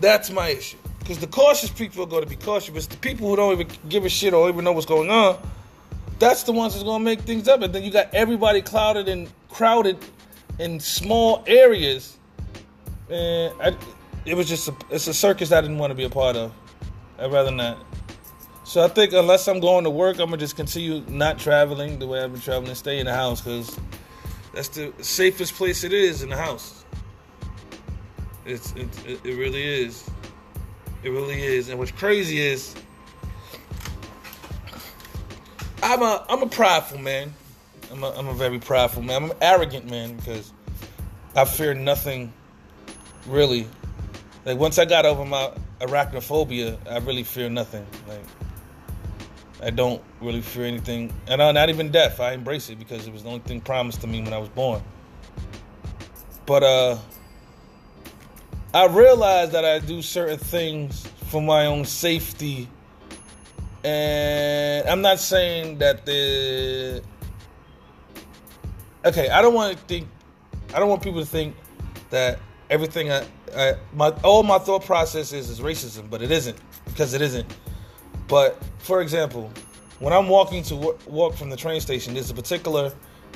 That's 0.00 0.30
my 0.30 0.48
issue 0.48 0.78
because 1.10 1.18
the 1.18 1.26
cautious 1.26 1.70
people 1.70 2.04
are 2.04 2.06
going 2.06 2.22
to 2.22 2.28
be 2.28 2.36
cautious, 2.36 2.72
but 2.72 2.84
the 2.84 2.96
people 2.98 3.28
who 3.28 3.34
don't 3.34 3.52
even 3.52 3.66
give 3.88 4.04
a 4.04 4.08
shit 4.08 4.32
or 4.32 4.48
even 4.48 4.64
know 4.64 4.70
what's 4.70 4.86
going 4.86 5.10
on, 5.10 5.36
that's 6.20 6.44
the 6.44 6.52
ones 6.52 6.74
that's 6.74 6.84
going 6.84 7.00
to 7.00 7.04
make 7.04 7.22
things 7.22 7.48
up. 7.48 7.62
And 7.62 7.74
then 7.74 7.82
you 7.82 7.90
got 7.90 8.14
everybody 8.14 8.62
clouded 8.62 9.08
and 9.08 9.28
crowded 9.48 9.98
in 10.60 10.78
small 10.78 11.42
areas, 11.48 12.16
and 13.08 13.52
I, 13.60 13.76
it 14.24 14.34
was 14.34 14.48
just 14.48 14.68
a, 14.68 14.74
it's 14.90 15.08
a 15.08 15.14
circus 15.14 15.50
I 15.50 15.60
didn't 15.60 15.78
want 15.78 15.90
to 15.90 15.96
be 15.96 16.04
a 16.04 16.10
part 16.10 16.36
of. 16.36 16.52
I'd 17.18 17.32
rather 17.32 17.50
not. 17.50 17.84
So 18.70 18.84
I 18.84 18.86
think 18.86 19.12
unless 19.12 19.48
I'm 19.48 19.58
going 19.58 19.82
to 19.82 19.90
work, 19.90 20.20
I'm 20.20 20.26
gonna 20.26 20.36
just 20.36 20.54
continue 20.54 21.02
not 21.08 21.40
traveling 21.40 21.98
the 21.98 22.06
way 22.06 22.22
I've 22.22 22.30
been 22.30 22.40
traveling, 22.40 22.72
stay 22.76 23.00
in 23.00 23.06
the 23.06 23.12
house 23.12 23.40
because 23.40 23.76
that's 24.54 24.68
the 24.68 24.92
safest 25.00 25.54
place 25.54 25.82
it 25.82 25.92
is 25.92 26.22
in 26.22 26.28
the 26.28 26.36
house. 26.36 26.84
It's 28.46 28.72
it, 28.76 28.86
it 29.24 29.36
really 29.36 29.64
is. 29.64 30.08
It 31.02 31.08
really 31.10 31.42
is. 31.42 31.68
And 31.68 31.80
what's 31.80 31.90
crazy 31.90 32.38
is 32.38 32.76
I'm 35.82 36.02
a 36.02 36.24
I'm 36.28 36.44
a 36.44 36.48
prideful 36.48 36.98
man. 36.98 37.34
I'm 37.90 38.04
a, 38.04 38.10
I'm 38.10 38.28
a 38.28 38.34
very 38.34 38.60
prideful 38.60 39.02
man. 39.02 39.24
I'm 39.24 39.30
an 39.32 39.36
arrogant 39.40 39.90
man 39.90 40.14
because 40.14 40.52
I 41.34 41.44
fear 41.44 41.74
nothing 41.74 42.32
really. 43.26 43.66
Like 44.44 44.58
once 44.58 44.78
I 44.78 44.84
got 44.84 45.06
over 45.06 45.24
my 45.24 45.50
arachnophobia, 45.80 46.78
I 46.88 46.98
really 46.98 47.24
fear 47.24 47.50
nothing. 47.50 47.84
Like 48.06 48.22
I 49.62 49.70
don't 49.70 50.02
really 50.20 50.40
fear 50.40 50.64
anything, 50.64 51.12
and 51.26 51.42
I'm 51.42 51.54
not 51.54 51.68
even 51.68 51.90
death. 51.90 52.18
I 52.18 52.32
embrace 52.32 52.70
it 52.70 52.78
because 52.78 53.06
it 53.06 53.12
was 53.12 53.22
the 53.22 53.28
only 53.28 53.40
thing 53.40 53.60
promised 53.60 54.00
to 54.00 54.06
me 54.06 54.22
when 54.22 54.32
I 54.32 54.38
was 54.38 54.48
born. 54.48 54.82
But 56.46 56.62
uh, 56.62 56.98
I 58.72 58.86
realize 58.86 59.50
that 59.50 59.64
I 59.64 59.78
do 59.78 60.00
certain 60.00 60.38
things 60.38 61.06
for 61.28 61.42
my 61.42 61.66
own 61.66 61.84
safety, 61.84 62.68
and 63.84 64.88
I'm 64.88 65.02
not 65.02 65.18
saying 65.18 65.78
that 65.78 66.06
the 66.06 67.02
okay. 69.04 69.28
I 69.28 69.42
don't 69.42 69.54
want 69.54 69.76
to 69.76 69.84
think. 69.84 70.08
I 70.74 70.78
don't 70.78 70.88
want 70.88 71.02
people 71.02 71.20
to 71.20 71.26
think 71.26 71.54
that 72.10 72.38
everything 72.70 73.12
I, 73.12 73.26
I 73.54 73.74
my 73.92 74.08
all 74.24 74.42
my 74.42 74.58
thought 74.58 74.84
process 74.86 75.32
is 75.34 75.50
is 75.50 75.60
racism, 75.60 76.08
but 76.08 76.22
it 76.22 76.30
isn't 76.30 76.56
because 76.86 77.12
it 77.12 77.20
isn't. 77.20 77.46
But 78.30 78.62
for 78.78 79.02
example, 79.02 79.50
when 79.98 80.12
I'm 80.14 80.28
walking 80.28 80.62
to 80.64 80.96
walk 81.06 81.34
from 81.34 81.50
the 81.50 81.56
train 81.56 81.80
station, 81.80 82.14
there's 82.14 82.30
a 82.30 82.34
particular 82.34 82.92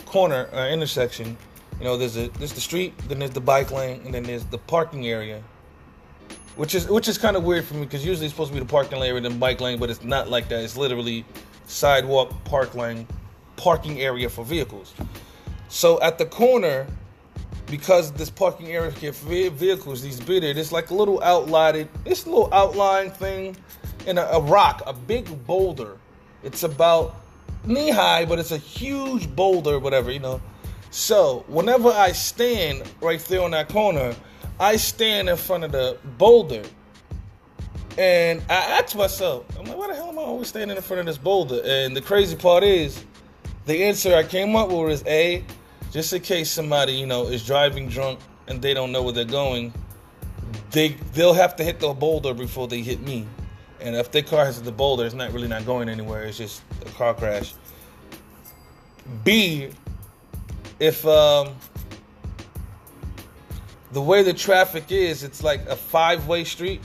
corner 0.06 0.48
uh, 0.54 0.68
intersection. 0.68 1.36
You 1.78 1.84
know, 1.84 1.96
there's 1.96 2.16
a 2.16 2.28
there's 2.38 2.52
the 2.52 2.60
street, 2.60 2.96
then 3.08 3.18
there's 3.18 3.32
the 3.32 3.40
bike 3.40 3.72
lane, 3.72 4.00
and 4.04 4.14
then 4.14 4.22
there's 4.22 4.44
the 4.44 4.58
parking 4.58 5.08
area. 5.08 5.42
Which 6.54 6.76
is 6.76 6.88
which 6.88 7.08
is 7.08 7.18
kind 7.18 7.36
of 7.36 7.42
weird 7.42 7.64
for 7.64 7.74
me 7.74 7.80
because 7.80 8.06
usually 8.06 8.26
it's 8.26 8.34
supposed 8.34 8.52
to 8.52 8.54
be 8.54 8.60
the 8.60 8.70
parking 8.70 9.02
area 9.02 9.20
then 9.20 9.40
bike 9.40 9.60
lane, 9.60 9.80
but 9.80 9.90
it's 9.90 10.04
not 10.04 10.30
like 10.30 10.48
that. 10.50 10.62
It's 10.62 10.76
literally 10.76 11.24
sidewalk, 11.66 12.32
park 12.44 12.76
lane, 12.76 13.08
parking 13.56 14.00
area 14.00 14.30
for 14.30 14.44
vehicles. 14.44 14.94
So 15.68 16.00
at 16.02 16.18
the 16.18 16.26
corner, 16.26 16.86
because 17.66 18.12
this 18.12 18.30
parking 18.30 18.68
area 18.68 18.92
here 18.92 19.12
for 19.12 19.26
vehicles, 19.50 20.02
these 20.02 20.20
there, 20.20 20.54
there's 20.54 20.70
like 20.70 20.90
a 20.90 20.94
little 20.94 21.20
outlined, 21.24 21.88
it's 22.04 22.26
a 22.26 22.28
little 22.28 22.54
outline 22.54 23.10
thing 23.10 23.56
in 24.06 24.18
a, 24.18 24.22
a 24.22 24.40
rock, 24.40 24.82
a 24.86 24.92
big 24.92 25.46
boulder. 25.46 25.98
It's 26.42 26.62
about 26.62 27.16
knee 27.64 27.90
high, 27.90 28.24
but 28.24 28.38
it's 28.38 28.52
a 28.52 28.58
huge 28.58 29.34
boulder, 29.34 29.78
whatever, 29.78 30.10
you 30.10 30.20
know. 30.20 30.40
So 30.90 31.44
whenever 31.48 31.88
I 31.88 32.12
stand 32.12 32.82
right 33.00 33.20
there 33.20 33.42
on 33.42 33.50
that 33.52 33.68
corner, 33.68 34.14
I 34.60 34.76
stand 34.76 35.28
in 35.28 35.36
front 35.36 35.64
of 35.64 35.72
the 35.72 35.98
boulder. 36.18 36.62
And 37.96 38.42
I 38.48 38.80
ask 38.80 38.96
myself, 38.96 39.44
I'm 39.58 39.66
like, 39.66 39.76
why 39.76 39.88
the 39.88 39.94
hell 39.94 40.08
am 40.08 40.18
I 40.18 40.22
always 40.22 40.48
standing 40.48 40.76
in 40.76 40.82
front 40.82 41.00
of 41.00 41.06
this 41.06 41.18
boulder? 41.18 41.60
And 41.64 41.96
the 41.96 42.00
crazy 42.00 42.36
part 42.36 42.64
is, 42.64 43.02
the 43.66 43.84
answer 43.84 44.14
I 44.14 44.24
came 44.24 44.54
up 44.56 44.68
with 44.70 44.90
is 44.90 45.04
A, 45.06 45.44
just 45.90 46.12
in 46.12 46.20
case 46.20 46.50
somebody, 46.50 46.92
you 46.92 47.06
know, 47.06 47.28
is 47.28 47.46
driving 47.46 47.88
drunk 47.88 48.18
and 48.46 48.60
they 48.60 48.74
don't 48.74 48.92
know 48.92 49.02
where 49.02 49.12
they're 49.12 49.24
going, 49.24 49.72
they 50.70 50.88
they'll 51.14 51.34
have 51.34 51.56
to 51.56 51.64
hit 51.64 51.80
the 51.80 51.92
boulder 51.92 52.34
before 52.34 52.68
they 52.68 52.82
hit 52.82 53.00
me. 53.00 53.26
And 53.84 53.94
if 53.94 54.10
their 54.10 54.22
car 54.22 54.46
has 54.46 54.60
the 54.60 54.72
boulder, 54.72 55.04
it's 55.04 55.14
not 55.14 55.32
really 55.32 55.46
not 55.46 55.66
going 55.66 55.90
anywhere. 55.90 56.24
It's 56.24 56.38
just 56.38 56.62
a 56.80 56.90
car 56.92 57.12
crash. 57.12 57.52
B, 59.22 59.68
if 60.80 61.06
um, 61.06 61.54
the 63.92 64.00
way 64.00 64.22
the 64.22 64.32
traffic 64.32 64.90
is, 64.90 65.22
it's 65.22 65.42
like 65.42 65.68
a 65.68 65.76
five-way 65.76 66.44
street. 66.44 66.80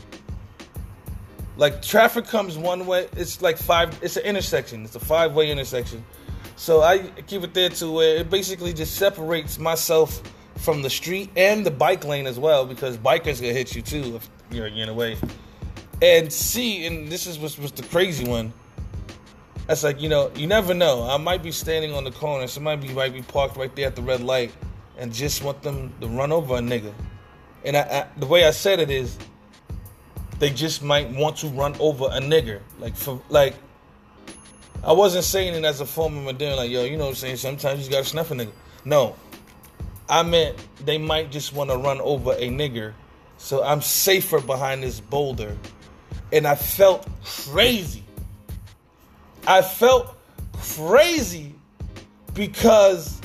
Like 1.56 1.82
traffic 1.82 2.26
comes 2.26 2.58
one 2.58 2.86
way, 2.86 3.08
it's 3.16 3.42
like 3.42 3.58
five. 3.58 3.98
It's 4.02 4.18
an 4.18 4.24
intersection. 4.24 4.84
It's 4.84 4.96
a 4.96 5.00
five-way 5.00 5.50
intersection. 5.50 6.04
So 6.58 6.82
I 6.82 7.00
keep 7.28 7.44
it 7.44 7.54
there 7.54 7.70
to 7.70 7.92
where 7.92 8.18
it 8.18 8.30
basically 8.30 8.74
just 8.74 8.96
separates 8.96 9.58
myself 9.58 10.22
from 10.58 10.82
the 10.82 10.90
street 10.90 11.30
and 11.38 11.66
the 11.66 11.72
bike 11.72 12.04
lane 12.04 12.28
as 12.28 12.38
well, 12.38 12.66
because 12.66 12.98
bikers 12.98 13.40
gonna 13.42 13.54
hit 13.54 13.74
you 13.74 13.82
too 13.82 14.18
if 14.18 14.30
you're 14.52 14.68
in 14.68 14.88
the 14.88 14.94
way. 14.94 15.18
And 16.02 16.32
see, 16.32 16.86
and 16.86 17.10
this 17.10 17.28
is 17.28 17.38
what's, 17.38 17.58
what's 17.58 17.72
the 17.72 17.84
crazy 17.84 18.28
one. 18.28 18.54
That's 19.68 19.84
like, 19.84 20.02
you 20.02 20.10
know, 20.10 20.32
you 20.36 20.48
never 20.48 20.74
know. 20.74 21.04
I 21.04 21.18
might 21.18 21.44
be 21.44 21.52
standing 21.52 21.94
on 21.94 22.04
the 22.04 22.12
corner, 22.12 22.48
somebody 22.48 22.88
might 22.94 23.14
be 23.14 23.22
parked 23.22 23.58
right 23.58 23.74
there 23.76 23.88
at 23.88 23.96
the 23.96 24.02
red 24.02 24.22
light 24.22 24.52
and 24.98 25.14
just 25.14 25.44
want 25.44 25.62
them 25.62 25.94
to 26.02 26.08
run 26.08 26.32
over 26.32 26.56
a 26.56 26.60
nigga. 26.60 26.94
And 27.64 27.78
I, 27.78 27.82
I, 27.82 28.08
the 28.18 28.26
way 28.26 28.46
I 28.46 28.52
said 28.52 28.80
it 28.80 28.90
is, 28.90 29.18
they 30.40 30.50
just 30.50 30.82
might 30.82 31.10
want 31.12 31.38
to 31.38 31.48
run 31.50 31.76
over 31.80 32.06
a 32.06 32.20
nigger. 32.20 32.62
Like 32.80 32.96
for 32.96 33.22
like 33.30 33.56
I 34.84 34.94
wasn't 34.94 35.26
saying 35.26 35.56
it 35.56 35.66
as 35.66 35.82
a 35.82 35.86
form 35.86 36.18
of 36.18 36.28
endearment, 36.28 36.58
like, 36.58 36.72
yo, 36.72 36.86
you 36.86 36.96
know 36.96 37.04
what 37.04 37.10
I'm 37.10 37.16
saying? 37.16 37.36
Sometimes 37.36 37.86
you 37.86 37.92
gotta 37.92 38.06
snuff 38.06 38.32
a 38.32 38.36
nigga. 38.36 38.52
No. 38.86 39.16
I 40.08 40.24
meant 40.24 40.56
they 40.86 40.98
might 40.98 41.32
just 41.32 41.54
want 41.54 41.70
to 41.70 41.78
run 41.78 42.00
over 42.02 42.32
a 42.32 42.48
nigger. 42.50 42.94
So 43.38 43.64
I'm 43.64 43.82
safer 43.82 44.40
behind 44.40 44.82
this 44.82 45.00
boulder. 45.00 45.56
And 46.32 46.46
I 46.48 46.56
felt 46.56 47.08
crazy. 47.24 48.04
I 49.48 49.62
felt 49.62 50.16
crazy 50.54 51.56
because 52.34 53.20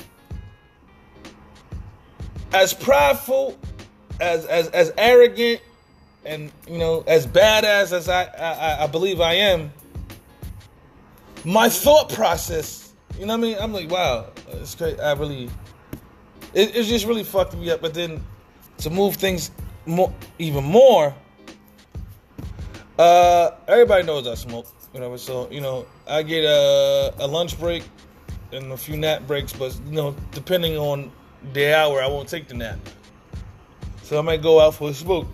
as 2.53 2.73
prideful, 2.73 3.57
as 4.19 4.45
as 4.45 4.69
as 4.69 4.91
arrogant, 4.97 5.61
and 6.23 6.51
you 6.67 6.77
know, 6.77 7.03
as 7.05 7.27
badass 7.27 7.91
as 7.91 8.09
I 8.09 8.23
I, 8.23 8.83
I 8.83 8.87
believe 8.87 9.21
I 9.21 9.33
am, 9.33 9.71
my 11.43 11.69
thought 11.69 12.11
process, 12.11 12.93
you 13.19 13.25
know 13.25 13.37
what 13.37 13.45
I 13.45 13.49
mean? 13.49 13.57
I'm 13.59 13.73
like, 13.73 13.89
wow, 13.89 14.27
it's 14.53 14.73
great. 14.75 14.99
I 14.99 15.13
really, 15.13 15.45
it, 16.53 16.75
it's 16.75 16.87
just 16.87 17.05
really 17.05 17.23
fucked 17.23 17.55
me 17.55 17.69
up. 17.69 17.81
But 17.81 17.93
then 17.93 18.23
to 18.79 18.89
move 18.89 19.15
things 19.15 19.51
more, 19.85 20.13
even 20.39 20.63
more, 20.63 21.13
uh, 22.97 23.51
everybody 23.67 24.03
knows 24.03 24.27
I 24.27 24.35
smoke, 24.35 24.67
whatever. 24.91 25.17
So 25.17 25.49
you 25.51 25.61
know, 25.61 25.85
I 26.07 26.23
get 26.23 26.43
a, 26.43 27.13
a 27.19 27.27
lunch 27.27 27.59
break 27.59 27.83
and 28.51 28.71
a 28.71 28.77
few 28.77 28.97
nap 28.97 29.27
breaks, 29.27 29.53
but 29.53 29.77
you 29.85 29.93
know, 29.93 30.15
depending 30.31 30.77
on 30.77 31.11
the 31.53 31.73
hour, 31.73 32.01
I 32.01 32.07
won't 32.07 32.29
take 32.29 32.47
the 32.47 32.53
nap. 32.55 32.79
So 34.03 34.19
I 34.19 34.21
might 34.21 34.41
go 34.41 34.59
out 34.59 34.75
for 34.75 34.89
a 34.89 34.93
smoke. 34.93 35.27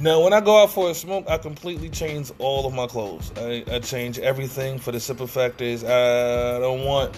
Now, 0.00 0.22
when 0.22 0.32
I 0.32 0.40
go 0.40 0.62
out 0.62 0.70
for 0.70 0.90
a 0.90 0.94
smoke, 0.94 1.26
I 1.28 1.36
completely 1.36 1.90
change 1.90 2.32
all 2.38 2.66
of 2.66 2.72
my 2.72 2.86
clothes. 2.86 3.30
I, 3.36 3.64
I 3.70 3.80
change 3.80 4.18
everything 4.18 4.78
for 4.78 4.92
the 4.92 5.00
simple 5.00 5.26
fact 5.26 5.60
is 5.60 5.84
I 5.84 6.58
don't 6.58 6.84
want 6.84 7.14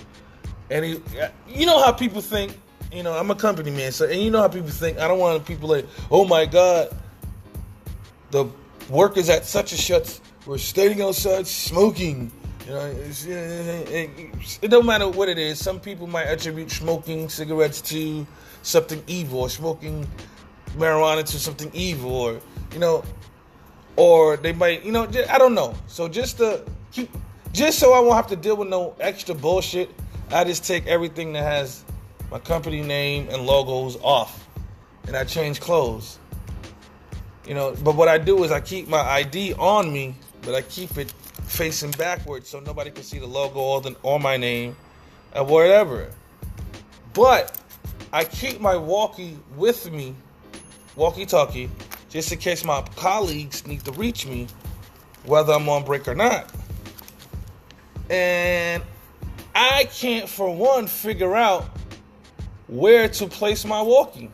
any. 0.71 1.01
You 1.49 1.67
know 1.67 1.83
how 1.83 1.93
people 1.93 2.21
think. 2.21 2.59
You 2.93 3.03
know, 3.03 3.15
I'm 3.15 3.31
a 3.31 3.35
company 3.35 3.71
man, 3.71 3.93
so 3.93 4.05
and 4.07 4.21
you 4.21 4.31
know 4.31 4.41
how 4.41 4.49
people 4.49 4.69
think. 4.69 4.99
I 4.99 5.09
don't 5.09 5.19
want 5.19 5.47
people 5.47 5.69
like, 5.69 5.87
oh 6.11 6.27
my 6.27 6.45
god, 6.45 6.95
the 8.33 8.47
workers 8.91 9.29
at 9.29 9.47
such 9.47 9.71
and 9.71 9.81
such 9.81 10.19
were 10.47 10.59
standing 10.59 11.01
outside 11.01 11.47
smoking. 11.47 12.33
You 12.67 12.73
know, 12.73 12.95
it 12.97 14.69
don't 14.71 14.87
matter 14.87 15.09
what 15.09 15.29
it 15.29 15.39
is. 15.39 15.59
Some 15.61 15.79
people 15.79 16.07
might 16.07 16.25
attribute 16.25 16.71
smoking 16.71 17.29
cigarettes 17.29 17.81
to 17.83 18.27
something 18.63 19.03
evil, 19.07 19.41
or 19.41 19.51
smoking 19.51 20.09
marijuana 20.77 21.25
to 21.25 21.39
something 21.39 21.71
evil, 21.75 22.13
or 22.13 22.41
you 22.73 22.79
know, 22.79 23.05
or 23.97 24.37
they 24.37 24.53
might, 24.53 24.85
you 24.85 24.93
know, 24.93 25.09
I 25.29 25.39
don't 25.39 25.55
know. 25.55 25.75
So 25.87 26.09
just 26.09 26.39
to 26.39 26.65
keep, 26.93 27.11
just 27.53 27.79
so 27.79 27.93
I 27.93 28.01
won't 28.01 28.15
have 28.15 28.29
to 28.29 28.37
deal 28.37 28.57
with 28.57 28.69
no 28.69 28.95
extra 29.01 29.35
bullshit, 29.35 29.91
I 30.31 30.45
just 30.45 30.65
take 30.65 30.87
everything 30.87 31.33
that 31.35 31.43
has 31.43 31.85
my 32.31 32.39
company 32.39 32.81
name 32.81 33.29
and 33.31 33.45
logos 33.45 33.97
off, 34.03 34.49
and 35.07 35.17
I 35.17 35.25
change 35.25 35.61
clothes. 35.61 36.19
You 37.47 37.55
know, 37.55 37.75
but 37.83 37.97
what 37.97 38.09
I 38.09 38.19
do 38.19 38.45
is 38.45 38.53
I 38.53 38.61
keep 38.61 38.89
my 38.89 39.01
ID 39.01 39.55
on 39.55 39.93
me, 39.93 40.15
but 40.43 40.55
I 40.55 40.63
keep 40.63 40.97
it 40.97 41.11
facing 41.47 41.91
backwards 41.93 42.49
so 42.49 42.61
nobody 42.61 42.91
can 42.91 43.03
see 43.03 43.19
the 43.19 43.27
logo 43.27 43.59
or, 43.59 43.81
the, 43.81 43.97
or 44.03 44.21
my 44.21 44.37
name 44.37 44.77
or 45.35 45.45
whatever. 45.45 46.11
But 47.15 47.59
I 48.13 48.25
keep 48.25 48.61
my 48.61 48.77
walkie 48.77 49.39
with 49.57 49.91
me, 49.91 50.15
walkie 50.95 51.27
talkie, 51.27 51.69
just 52.09 52.31
in 52.31 52.39
case 52.39 52.65
my 52.65 52.83
colleagues 52.97 53.67
need 53.67 53.85
to 53.87 53.93
reach 53.93 54.27
me, 54.27 54.47
whether 55.25 55.53
I'm 55.53 55.69
on 55.69 55.85
break 55.85 56.07
or 56.07 56.15
not. 56.15 56.51
And 58.09 58.83
I 59.55 59.89
can't, 59.93 60.29
for 60.29 60.55
one, 60.55 60.87
figure 60.87 61.35
out 61.35 61.65
where 62.69 63.09
to 63.09 63.27
place 63.27 63.65
my 63.65 63.83
walkie. 63.83 64.31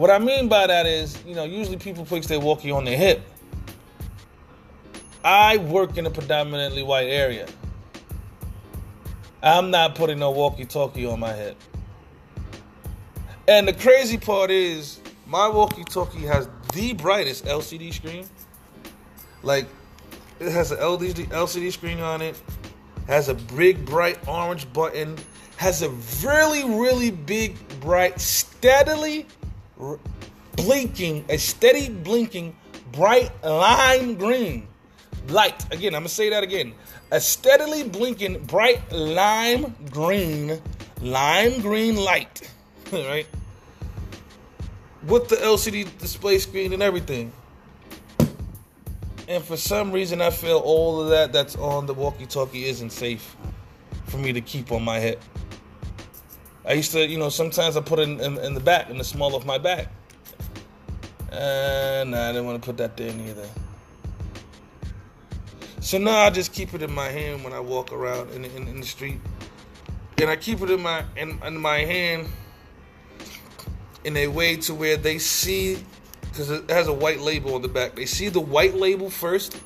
What 0.00 0.10
I 0.10 0.18
mean 0.18 0.48
by 0.48 0.66
that 0.66 0.86
is, 0.86 1.22
you 1.26 1.34
know, 1.34 1.44
usually 1.44 1.76
people 1.76 2.06
place 2.06 2.26
their 2.26 2.40
walkie 2.40 2.70
on 2.70 2.86
their 2.86 2.96
hip. 2.96 3.20
I 5.22 5.58
work 5.58 5.98
in 5.98 6.06
a 6.06 6.10
predominantly 6.10 6.82
white 6.82 7.08
area. 7.08 7.46
I'm 9.42 9.70
not 9.70 9.96
putting 9.96 10.18
no 10.18 10.30
walkie 10.30 10.64
talkie 10.64 11.04
on 11.04 11.20
my 11.20 11.34
hip. 11.34 11.54
And 13.46 13.68
the 13.68 13.74
crazy 13.74 14.16
part 14.16 14.50
is, 14.50 15.00
my 15.26 15.46
walkie 15.46 15.84
talkie 15.84 16.24
has 16.24 16.48
the 16.72 16.94
brightest 16.94 17.44
LCD 17.44 17.92
screen. 17.92 18.26
Like, 19.42 19.66
it 20.38 20.50
has 20.50 20.72
an 20.72 20.78
LCD, 20.78 21.26
LCD 21.26 21.70
screen 21.70 22.00
on 22.00 22.22
it, 22.22 22.40
has 23.06 23.28
a 23.28 23.34
big, 23.34 23.84
bright 23.84 24.18
orange 24.26 24.72
button, 24.72 25.18
has 25.58 25.82
a 25.82 25.90
really, 26.24 26.64
really 26.64 27.10
big, 27.10 27.54
bright, 27.80 28.18
steadily 28.18 29.26
blinking, 30.56 31.24
a 31.28 31.38
steady 31.38 31.88
blinking, 31.88 32.56
bright 32.92 33.30
lime 33.44 34.16
green 34.16 34.66
light. 35.28 35.64
Again, 35.72 35.94
I'm 35.94 36.00
gonna 36.02 36.08
say 36.08 36.30
that 36.30 36.42
again. 36.42 36.74
A 37.10 37.20
steadily 37.20 37.82
blinking, 37.82 38.44
bright 38.44 38.80
lime 38.92 39.74
green, 39.90 40.60
lime 41.00 41.60
green 41.60 41.96
light. 41.96 42.50
right? 42.92 43.26
With 45.06 45.28
the 45.28 45.36
LCD 45.36 45.98
display 45.98 46.38
screen 46.38 46.72
and 46.72 46.82
everything. 46.82 47.32
And 49.28 49.44
for 49.44 49.56
some 49.56 49.92
reason, 49.92 50.20
I 50.20 50.30
feel 50.30 50.58
all 50.58 51.00
of 51.00 51.10
that 51.10 51.32
that's 51.32 51.54
on 51.56 51.86
the 51.86 51.94
walkie 51.94 52.26
talkie 52.26 52.64
isn't 52.64 52.90
safe 52.90 53.36
for 54.06 54.18
me 54.18 54.32
to 54.32 54.40
keep 54.40 54.72
on 54.72 54.82
my 54.82 54.98
head. 54.98 55.18
I 56.70 56.74
used 56.74 56.92
to, 56.92 57.04
you 57.04 57.18
know, 57.18 57.30
sometimes 57.30 57.76
I 57.76 57.80
put 57.80 57.98
it 57.98 58.02
in, 58.08 58.20
in, 58.20 58.38
in 58.38 58.54
the 58.54 58.60
back, 58.60 58.90
in 58.90 58.98
the 58.98 59.02
small 59.02 59.34
of 59.34 59.44
my 59.44 59.58
back. 59.58 59.88
And 61.32 62.12
nah, 62.12 62.28
I 62.28 62.30
didn't 62.30 62.46
want 62.46 62.62
to 62.62 62.64
put 62.64 62.76
that 62.76 62.96
there 62.96 63.12
neither. 63.12 63.48
So 65.80 65.98
now 65.98 66.18
I 66.20 66.30
just 66.30 66.52
keep 66.52 66.72
it 66.72 66.80
in 66.80 66.92
my 66.94 67.08
hand 67.08 67.42
when 67.42 67.52
I 67.52 67.58
walk 67.58 67.92
around 67.92 68.30
in, 68.30 68.44
in, 68.44 68.68
in 68.68 68.78
the 68.78 68.86
street, 68.86 69.18
and 70.18 70.30
I 70.30 70.36
keep 70.36 70.60
it 70.60 70.70
in 70.70 70.80
my 70.80 71.02
in, 71.16 71.40
in 71.44 71.58
my 71.58 71.78
hand 71.78 72.28
in 74.04 74.16
a 74.16 74.28
way 74.28 74.54
to 74.58 74.72
where 74.72 74.96
they 74.96 75.18
see 75.18 75.76
because 76.20 76.50
it 76.50 76.70
has 76.70 76.86
a 76.86 76.92
white 76.92 77.18
label 77.18 77.56
on 77.56 77.62
the 77.62 77.68
back. 77.68 77.96
They 77.96 78.06
see 78.06 78.28
the 78.28 78.40
white 78.40 78.76
label 78.76 79.10
first. 79.10 79.60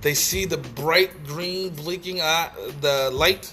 They 0.00 0.14
see 0.14 0.46
the 0.46 0.56
bright 0.56 1.26
green 1.26 1.74
blinking 1.74 2.22
eye, 2.22 2.50
the 2.80 3.10
light, 3.12 3.52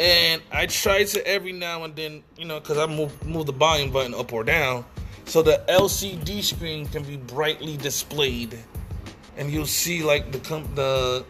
and 0.00 0.40
I 0.50 0.64
try 0.64 1.04
to 1.04 1.26
every 1.26 1.52
now 1.52 1.84
and 1.84 1.94
then, 1.94 2.24
you 2.38 2.46
know, 2.46 2.58
because 2.58 2.78
I 2.78 2.86
move 2.86 3.24
move 3.24 3.44
the 3.44 3.52
volume 3.52 3.90
button 3.90 4.14
up 4.14 4.32
or 4.32 4.42
down, 4.42 4.86
so 5.26 5.42
the 5.42 5.62
LCD 5.68 6.42
screen 6.42 6.88
can 6.88 7.02
be 7.02 7.18
brightly 7.18 7.76
displayed 7.76 8.58
and 9.36 9.50
you'll 9.50 9.66
see 9.66 10.02
like 10.02 10.32
the 10.32 10.38
com- 10.38 10.68
the 10.74 11.24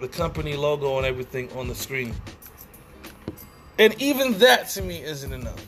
the 0.00 0.08
company 0.08 0.56
logo 0.56 0.96
and 0.96 1.06
everything 1.06 1.52
on 1.52 1.68
the 1.68 1.74
screen. 1.74 2.14
And 3.78 4.00
even 4.00 4.38
that 4.38 4.68
to 4.70 4.82
me 4.82 5.02
isn't 5.02 5.32
enough. 5.32 5.66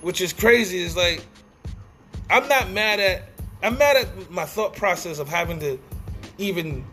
Which 0.00 0.20
is 0.20 0.32
crazy 0.32 0.78
is 0.78 0.96
like 0.96 1.24
I'm 2.30 2.46
not 2.48 2.70
mad 2.70 3.00
at 3.00 3.30
I'm 3.64 3.78
mad 3.78 3.96
at 3.96 4.30
my 4.30 4.44
thought 4.44 4.76
process 4.76 5.18
of 5.18 5.28
having 5.28 5.58
to 5.58 5.78
even 6.38 6.84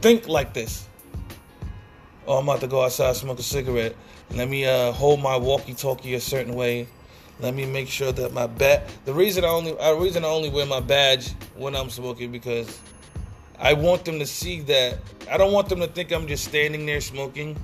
think 0.00 0.28
like 0.28 0.54
this. 0.54 0.88
Oh, 2.26 2.38
I'm 2.38 2.48
about 2.48 2.60
to 2.60 2.66
go 2.66 2.82
outside, 2.82 3.16
smoke 3.16 3.38
a 3.38 3.42
cigarette. 3.42 3.96
Let 4.34 4.48
me 4.48 4.66
uh, 4.66 4.92
hold 4.92 5.20
my 5.20 5.36
walkie-talkie 5.36 6.14
a 6.14 6.20
certain 6.20 6.54
way 6.54 6.88
let 7.40 7.54
me 7.54 7.66
make 7.66 7.88
sure 7.88 8.10
that 8.12 8.32
my 8.32 8.46
bat. 8.46 8.88
The 9.04 9.14
reason 9.14 9.44
I 9.44 9.48
only, 9.48 9.72
the 9.72 9.96
reason 9.96 10.24
I 10.24 10.28
only 10.28 10.50
wear 10.50 10.66
my 10.66 10.80
badge 10.80 11.30
when 11.56 11.76
I'm 11.76 11.90
smoking 11.90 12.32
because 12.32 12.80
I 13.58 13.74
want 13.74 14.04
them 14.04 14.18
to 14.18 14.26
see 14.26 14.60
that. 14.62 14.98
I 15.30 15.36
don't 15.36 15.52
want 15.52 15.68
them 15.68 15.80
to 15.80 15.86
think 15.86 16.12
I'm 16.12 16.26
just 16.26 16.44
standing 16.44 16.86
there 16.86 17.00
smoking, 17.00 17.56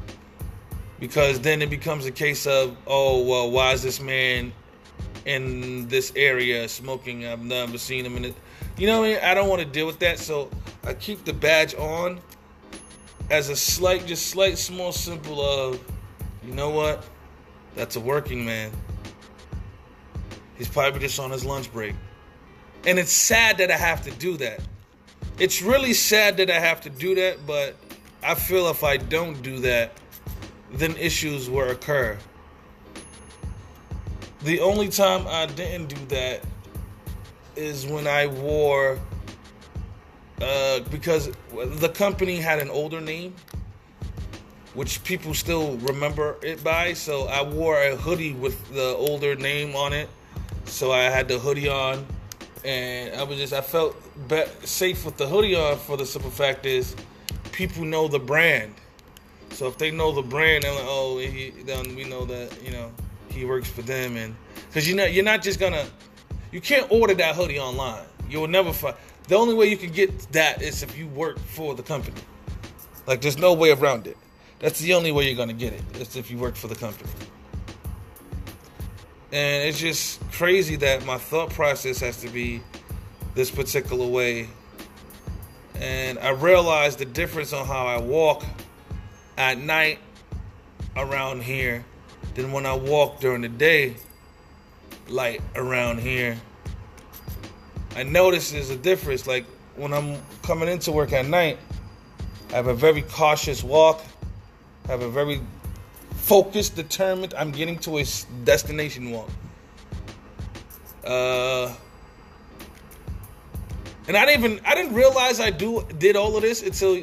because 1.01 1.41
then 1.41 1.61
it 1.61 1.71
becomes 1.71 2.07
a 2.07 2.13
case 2.13 2.47
of, 2.47 2.77
oh 2.87 3.25
well, 3.25 3.51
why 3.51 3.73
is 3.73 3.83
this 3.83 4.01
man 4.01 4.53
in 5.25 5.89
this 5.89 6.13
area 6.15 6.69
smoking? 6.69 7.27
I've 7.27 7.43
never 7.43 7.79
seen 7.79 8.07
him 8.07 8.17
in 8.17 8.27
it. 8.27 8.35
You 8.77 8.87
know 8.87 9.01
what 9.01 9.07
I 9.07 9.15
mean? 9.15 9.25
I 9.25 9.35
don't 9.35 9.49
want 9.49 9.61
to 9.61 9.67
deal 9.67 9.87
with 9.87 9.99
that, 10.01 10.19
so 10.21 10.51
I 10.87 10.93
keep 10.95 11.25
the 11.25 11.33
badge 11.33 11.75
on 11.75 12.21
as 13.31 13.49
a 13.49 13.57
slight, 13.57 14.07
just 14.07 14.27
slight, 14.27 14.59
small, 14.59 14.93
simple 14.93 15.41
of, 15.41 15.81
you 16.45 16.53
know 16.53 16.71
what? 16.71 17.05
That's 17.75 17.97
a 17.97 18.01
working 18.01 18.45
man. 18.45 18.71
He's 20.57 20.69
probably 20.69 21.01
just 21.01 21.19
on 21.19 21.31
his 21.31 21.45
lunch 21.45 21.73
break. 21.73 21.95
And 22.87 22.99
it's 22.99 23.13
sad 23.13 23.59
that 23.59 23.71
I 23.71 23.77
have 23.77 24.03
to 24.03 24.11
do 24.11 24.37
that. 24.37 24.61
It's 25.39 25.63
really 25.63 25.95
sad 25.95 26.37
that 26.37 26.51
I 26.51 26.61
have 26.61 26.83
to 26.83 26.91
do 26.91 27.15
that, 27.15 27.47
but 27.47 27.77
I 28.23 28.35
feel 28.35 28.69
if 28.69 28.85
I 28.85 28.99
don't 28.99 29.41
do 29.43 29.59
that, 29.61 29.93
then 30.73 30.97
issues 30.97 31.49
will 31.49 31.71
occur. 31.71 32.19
The 34.43 34.61
only 34.61 34.89
time 34.89 35.27
I 35.27 35.47
didn't 35.47 35.89
do 35.89 36.07
that 36.15 36.43
is 37.57 37.87
when 37.87 38.07
I 38.07 38.27
wore 38.27 38.99
uh, 40.41 40.81
because 40.91 41.31
the 41.53 41.89
company 41.89 42.37
had 42.37 42.59
an 42.59 42.71
older 42.71 43.01
name, 43.01 43.35
which 44.75 45.03
people 45.05 45.35
still 45.35 45.77
remember 45.79 46.37
it 46.43 46.63
by. 46.65 46.93
So 46.93 47.27
I 47.29 47.43
wore 47.43 47.81
a 47.81 47.97
hoodie 47.97 48.33
with 48.33 48.73
the 48.75 48.95
older 48.97 49.37
name 49.37 49.77
on 49.77 49.93
it. 49.93 50.09
So 50.65 50.93
I 50.93 51.05
had 51.05 51.29
the 51.29 51.39
hoodie 51.39 51.69
on, 51.69 52.07
and 52.65 53.15
I 53.15 53.23
was 53.23 53.39
just 53.39 53.53
I 53.53 53.61
felt 53.61 53.97
be- 54.29 54.45
safe 54.65 55.05
with 55.05 55.17
the 55.17 55.27
hoodie 55.27 55.55
on. 55.55 55.79
For 55.79 55.97
the 55.97 56.07
simple 56.07 56.31
fact 56.31 56.67
is, 56.67 56.97
people 57.53 57.85
know 57.85 58.09
the 58.09 58.19
brand. 58.19 58.75
So 59.51 59.69
if 59.69 59.79
they 59.79 59.93
know 59.93 60.11
the 60.11 60.23
brand, 60.23 60.65
they're 60.65 60.75
like, 60.75 60.85
oh, 60.87 61.19
he, 61.19 61.51
then 61.65 61.95
we 61.95 62.05
know 62.05 62.25
that 62.25 62.61
you 62.65 62.73
know 62.73 62.91
he 63.29 63.45
works 63.45 63.71
for 63.71 63.83
them, 63.83 64.17
and 64.17 64.35
because 64.69 64.89
you 64.89 64.97
know 64.97 65.05
you're 65.05 65.25
not 65.25 65.43
just 65.43 65.61
gonna, 65.61 65.87
you 66.51 66.61
can't 66.61 66.91
order 66.91 67.15
that 67.15 67.37
hoodie 67.37 67.61
online. 67.61 68.05
You'll 68.29 68.49
never 68.49 68.73
find. 68.73 68.97
The 69.29 69.37
only 69.37 69.55
way 69.55 69.67
you 69.67 69.77
can 69.77 69.91
get 69.91 70.33
that 70.33 70.61
is 70.61 70.83
if 70.83 70.99
you 70.99 71.07
work 71.09 71.39
for 71.39 71.75
the 71.75 71.83
company. 71.83 72.21
Like 73.07 73.21
there's 73.21 73.39
no 73.39 73.55
way 73.55 73.71
around 73.71 74.07
it. 74.07 74.17
That's 74.59 74.81
the 74.81 74.95
only 74.95 75.13
way 75.13 75.27
you're 75.27 75.37
gonna 75.37 75.53
get 75.53 75.73
it. 75.73 75.83
It's 75.95 76.17
if 76.17 76.31
you 76.31 76.39
work 76.39 76.57
for 76.57 76.69
the 76.69 76.75
company. 76.75 77.11
And 79.33 79.69
it's 79.69 79.79
just 79.79 80.21
crazy 80.31 80.77
that 80.77 81.05
my 81.05 81.19
thought 81.19 81.51
process 81.51 82.01
has 82.01 82.19
to 82.21 82.29
be 82.29 82.63
this 83.35 83.51
particular 83.51 84.07
way. 84.07 84.49
And 85.75 86.19
I 86.19 86.31
realized 86.31 86.99
the 86.99 87.05
difference 87.05 87.53
on 87.53 87.67
how 87.67 87.87
I 87.87 88.01
walk 88.01 88.45
at 89.37 89.59
night 89.59 89.99
around 90.97 91.43
here 91.43 91.85
than 92.35 92.53
when 92.53 92.65
I 92.65 92.75
walk 92.75 93.21
during 93.21 93.43
the 93.43 93.49
day, 93.49 93.97
like 95.09 95.41
around 95.57 96.01
here. 96.01 96.37
I 97.97 98.03
notice 98.03 98.51
there's 98.51 98.71
a 98.71 98.77
difference. 98.77 99.27
Like 99.27 99.45
when 99.77 99.93
I'm 99.93 100.21
coming 100.43 100.69
into 100.69 100.93
work 100.93 101.13
at 101.13 101.27
night, 101.27 101.59
I 102.51 102.57
have 102.57 102.67
a 102.67 102.75
very 102.75 103.03
cautious 103.03 103.63
walk, 103.63 104.03
I 104.87 104.93
have 104.93 105.03
a 105.03 105.11
very 105.11 105.41
focused, 106.15 106.77
determined, 106.77 107.35
I'm 107.35 107.53
getting 107.53 107.79
to 107.81 107.99
a 107.99 108.05
destination 108.45 109.11
walk. 109.11 109.29
Uh, 111.05 111.75
and 114.09 114.17
I 114.17 114.27
didn't 114.27 114.45
even 114.45 114.65
I 114.65 114.75
didn't 114.75 114.95
realize 114.95 115.41
I 115.41 115.51
do 115.51 115.87
did 115.99 116.17
all 116.17 116.37
of 116.37 116.43
this 116.43 116.63
until 116.63 117.03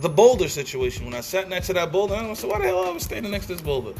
the 0.00 0.08
boulder 0.08 0.48
situation. 0.48 1.04
When 1.04 1.14
I 1.14 1.20
sat 1.20 1.48
next 1.48 1.68
to 1.68 1.74
that 1.74 1.90
boulder, 1.92 2.14
I 2.14 2.32
said, 2.34 2.50
"Why 2.50 2.58
the 2.58 2.64
hell 2.64 2.84
I 2.84 2.90
was 2.90 3.02
standing 3.02 3.32
next 3.32 3.46
to 3.46 3.54
this 3.54 3.62
boulder?" 3.62 3.94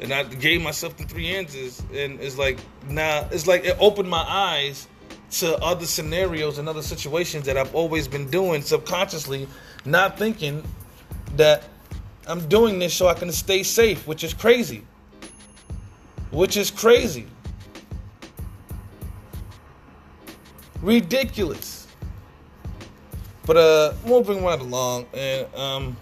And 0.00 0.12
I 0.12 0.22
gave 0.22 0.62
myself 0.62 0.96
the 0.96 1.04
three 1.04 1.34
answers, 1.34 1.82
and 1.92 2.20
it's 2.20 2.38
like 2.38 2.58
now 2.88 3.22
nah, 3.22 3.28
it's 3.32 3.46
like 3.46 3.64
it 3.64 3.76
opened 3.80 4.08
my 4.08 4.24
eyes 4.28 4.86
to 5.30 5.56
other 5.58 5.86
scenarios 5.86 6.58
and 6.58 6.68
other 6.68 6.82
situations 6.82 7.44
that 7.46 7.56
I've 7.56 7.74
always 7.74 8.08
been 8.08 8.28
doing 8.30 8.62
subconsciously, 8.62 9.46
not 9.84 10.18
thinking 10.18 10.64
that 11.36 11.64
I'm 12.26 12.46
doing 12.48 12.78
this 12.78 12.94
so 12.94 13.08
I 13.08 13.14
can 13.14 13.30
stay 13.32 13.62
safe, 13.62 14.06
which 14.06 14.24
is 14.24 14.34
crazy. 14.34 14.84
Which 16.30 16.56
is 16.56 16.70
crazy. 16.70 17.26
Ridiculous. 20.82 21.86
But 23.46 23.56
uh 23.56 23.92
moving 24.06 24.44
right 24.44 24.60
along 24.60 25.06
and 25.14 25.54
um 25.54 25.96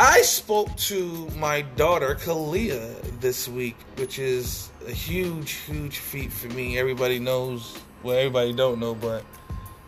I 0.00 0.22
spoke 0.22 0.76
to 0.76 1.28
my 1.36 1.62
daughter 1.62 2.14
Kalia 2.14 2.94
this 3.20 3.48
week, 3.48 3.76
which 3.96 4.20
is 4.20 4.70
a 4.88 4.92
huge, 4.92 5.52
huge 5.52 5.98
feat 5.98 6.32
for 6.32 6.48
me. 6.48 6.78
Everybody 6.78 7.18
knows, 7.18 7.78
well, 8.02 8.16
everybody 8.16 8.54
don't 8.54 8.80
know, 8.80 8.94
but 8.94 9.22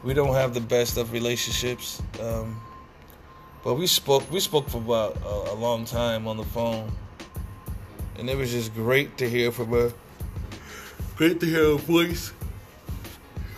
we 0.05 0.13
don't 0.13 0.35
have 0.35 0.53
the 0.53 0.61
best 0.61 0.99
of 0.99 1.13
relationships. 1.13 2.03
Um, 2.21 2.61
but 3.65 3.75
we 3.75 3.87
spoke, 3.87 4.31
we 4.31 4.41
spoke 4.41 4.69
for 4.69 4.77
about 4.77 5.17
a, 5.25 5.53
a, 5.53 5.55
long 5.55 5.87
time 5.87 6.29
on 6.29 6.37
the 6.37 6.45
phone, 6.45 6.93
and 8.19 8.29
it 8.29 8.37
was 8.37 8.51
just 8.51 8.75
great 8.75 9.17
to 9.19 9.29
hear 9.29 9.51
from 9.51 9.71
her. 9.71 9.93
Great 11.17 11.41
to 11.41 11.47
hear 11.47 11.65
her 11.65 11.77
voice. 11.77 12.33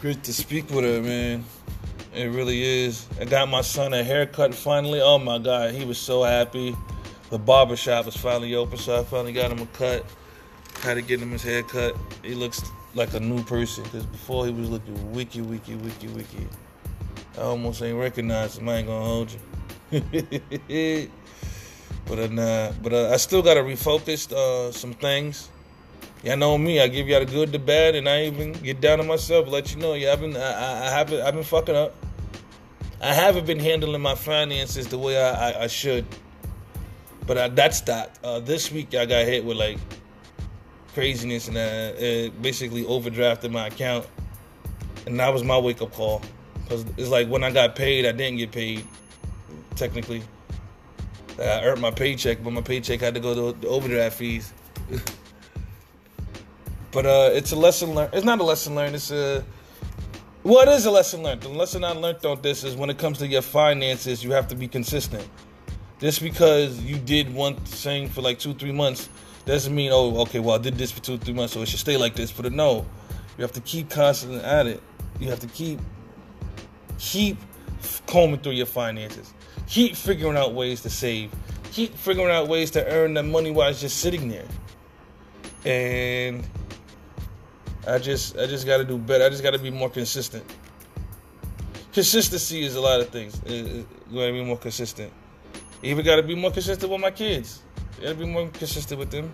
Great 0.00 0.22
to 0.24 0.32
speak 0.32 0.70
with 0.70 0.84
her, 0.84 1.02
man. 1.02 1.44
It 2.14 2.26
really 2.26 2.62
is. 2.62 3.06
I 3.20 3.24
got 3.24 3.48
my 3.48 3.62
son 3.62 3.94
a 3.94 4.04
haircut 4.04 4.54
finally. 4.54 5.00
Oh 5.00 5.18
my 5.18 5.38
God, 5.38 5.74
he 5.74 5.84
was 5.84 5.98
so 5.98 6.22
happy. 6.22 6.76
The 7.30 7.38
barber 7.38 7.76
shop 7.76 8.06
was 8.06 8.16
finally 8.16 8.54
open, 8.54 8.78
so 8.78 9.00
I 9.00 9.04
finally 9.04 9.32
got 9.32 9.50
him 9.50 9.60
a 9.60 9.66
cut. 9.66 10.04
Had 10.82 10.94
to 10.94 11.02
get 11.02 11.20
him 11.20 11.30
his 11.30 11.42
haircut. 11.42 11.96
He 12.24 12.34
looks 12.34 12.62
like 12.94 13.14
a 13.14 13.20
new 13.20 13.42
person 13.44 13.84
because 13.84 14.04
before 14.06 14.46
he 14.46 14.52
was 14.52 14.68
looking 14.68 15.12
wiki, 15.12 15.40
wiki, 15.40 15.76
wiki, 15.76 16.08
wiki. 16.08 16.46
I 17.38 17.42
almost 17.42 17.82
ain't 17.82 17.98
recognize 17.98 18.58
him. 18.58 18.68
I 18.68 18.78
ain't 18.78 18.88
gonna 18.88 19.04
hold 19.04 19.30
you. 19.32 19.38
but 22.06 22.18
uh, 22.18 22.72
but 22.82 22.92
uh, 22.92 23.10
I 23.10 23.16
still 23.16 23.42
gotta 23.42 23.60
refocus 23.60 24.32
uh, 24.32 24.72
some 24.72 24.92
things. 24.92 25.48
Y'all 26.24 26.36
know 26.36 26.56
me. 26.58 26.80
I 26.80 26.88
give 26.88 27.08
y'all 27.08 27.20
the 27.20 27.26
good, 27.26 27.52
the 27.52 27.58
bad, 27.58 27.94
and 27.94 28.08
I 28.08 28.24
even 28.26 28.52
get 28.52 28.80
down 28.80 29.00
on 29.00 29.06
myself. 29.06 29.48
Let 29.48 29.74
you 29.74 29.80
know, 29.80 29.94
yeah, 29.94 30.12
I've 30.12 30.20
been, 30.20 30.36
I, 30.36 30.86
I 30.86 30.90
haven't, 30.90 31.20
I've 31.20 31.34
been 31.34 31.42
fucking 31.42 31.74
up. 31.74 31.96
I 33.00 33.12
haven't 33.12 33.46
been 33.46 33.58
handling 33.58 34.00
my 34.00 34.14
finances 34.14 34.86
the 34.86 34.98
way 34.98 35.20
I, 35.20 35.50
I, 35.50 35.62
I 35.64 35.66
should. 35.66 36.06
But 37.26 37.38
I, 37.38 37.48
that 37.48 37.74
stopped. 37.74 38.20
Uh, 38.24 38.38
this 38.38 38.70
week 38.70 38.94
I 38.94 39.04
got 39.04 39.24
hit 39.24 39.44
with 39.44 39.56
like 39.56 39.78
craziness, 40.94 41.48
and 41.48 41.56
uh, 41.56 41.92
it 41.96 42.40
basically 42.42 42.84
overdrafted 42.84 43.50
my 43.50 43.68
account, 43.68 44.06
and 45.06 45.18
that 45.18 45.32
was 45.32 45.44
my 45.44 45.58
wake 45.58 45.82
up 45.82 45.92
call. 45.92 46.22
Cause 46.68 46.84
it's 46.96 47.08
like 47.08 47.28
when 47.28 47.44
I 47.44 47.50
got 47.50 47.76
paid, 47.76 48.06
I 48.06 48.12
didn't 48.12 48.38
get 48.38 48.52
paid. 48.52 48.86
Technically, 49.76 50.22
I 51.38 51.64
earned 51.64 51.80
my 51.80 51.90
paycheck, 51.90 52.42
but 52.42 52.52
my 52.52 52.60
paycheck 52.60 53.00
had 53.00 53.14
to 53.14 53.20
go 53.20 53.52
to 53.52 53.58
the 53.58 53.68
overdraft 53.68 54.16
fees. 54.16 54.52
But 56.92 57.06
uh, 57.06 57.30
it's 57.32 57.52
a 57.52 57.56
lesson 57.56 57.94
learned. 57.94 58.12
It's 58.12 58.24
not 58.24 58.38
a 58.38 58.44
lesson 58.44 58.74
learned. 58.74 58.94
It's 58.94 59.10
a 59.10 59.42
well, 60.44 60.68
it 60.68 60.72
is 60.72 60.84
a 60.86 60.90
lesson 60.90 61.22
learned. 61.22 61.40
The 61.40 61.48
lesson 61.48 61.84
I 61.84 61.92
learned 61.92 62.24
on 62.26 62.42
this 62.42 62.64
is 62.64 62.76
when 62.76 62.90
it 62.90 62.98
comes 62.98 63.18
to 63.18 63.26
your 63.26 63.42
finances, 63.42 64.22
you 64.22 64.32
have 64.32 64.46
to 64.48 64.54
be 64.54 64.68
consistent. 64.68 65.26
Just 66.00 66.20
because 66.20 66.80
you 66.80 66.96
did 66.96 67.32
one 67.32 67.56
thing 67.56 68.08
for 68.08 68.20
like 68.20 68.38
two, 68.40 68.52
three 68.52 68.72
months 68.72 69.08
doesn't 69.44 69.74
mean 69.74 69.90
oh, 69.92 70.20
okay, 70.22 70.38
well 70.38 70.56
I 70.56 70.58
did 70.58 70.76
this 70.76 70.90
for 70.90 71.00
two, 71.00 71.18
three 71.18 71.34
months, 71.34 71.54
so 71.54 71.62
it 71.62 71.68
should 71.68 71.80
stay 71.80 71.96
like 71.96 72.14
this. 72.14 72.30
But 72.30 72.52
no, 72.52 72.86
you 73.36 73.42
have 73.42 73.52
to 73.52 73.60
keep 73.60 73.90
constantly 73.90 74.40
at 74.40 74.66
it. 74.66 74.82
You 75.18 75.28
have 75.30 75.40
to 75.40 75.46
keep 75.48 75.80
keep 76.98 77.38
combing 78.06 78.40
through 78.40 78.52
your 78.52 78.66
finances. 78.66 79.32
Keep 79.66 79.96
figuring 79.96 80.36
out 80.36 80.54
ways 80.54 80.82
to 80.82 80.90
save. 80.90 81.32
Keep 81.72 81.96
figuring 81.96 82.30
out 82.30 82.48
ways 82.48 82.70
to 82.72 82.86
earn 82.86 83.14
the 83.14 83.22
money 83.22 83.50
while 83.50 83.70
it's 83.70 83.80
just 83.80 83.98
sitting 83.98 84.28
there. 84.28 84.46
And 85.64 86.46
I 87.86 87.98
just 87.98 88.36
I 88.36 88.46
just 88.46 88.66
got 88.66 88.78
to 88.78 88.84
do 88.84 88.98
better. 88.98 89.24
I 89.24 89.28
just 89.28 89.42
got 89.42 89.52
to 89.52 89.58
be 89.58 89.70
more 89.70 89.90
consistent. 89.90 90.44
Consistency 91.92 92.64
is 92.64 92.74
a 92.74 92.80
lot 92.80 93.00
of 93.00 93.08
things. 93.08 93.40
You 93.46 93.86
got 94.12 94.26
to 94.26 94.32
be 94.32 94.44
more 94.44 94.56
consistent. 94.56 95.12
Even 95.82 96.04
got 96.04 96.16
to 96.16 96.22
be 96.22 96.34
more 96.34 96.50
consistent 96.50 96.90
with 96.90 97.00
my 97.00 97.10
kids. 97.10 97.62
Got 98.02 98.08
to 98.10 98.14
be 98.14 98.26
more 98.26 98.48
consistent 98.48 98.98
with 98.98 99.10
them. 99.10 99.30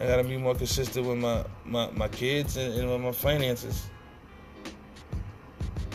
I 0.00 0.06
got 0.06 0.16
to 0.16 0.24
be 0.24 0.36
more 0.36 0.54
consistent 0.54 1.06
with 1.06 1.18
my 1.18 1.44
my, 1.64 1.90
my 1.90 2.08
kids 2.08 2.56
and, 2.56 2.74
and 2.74 2.90
with 2.90 3.00
my 3.00 3.12
finances. 3.12 3.88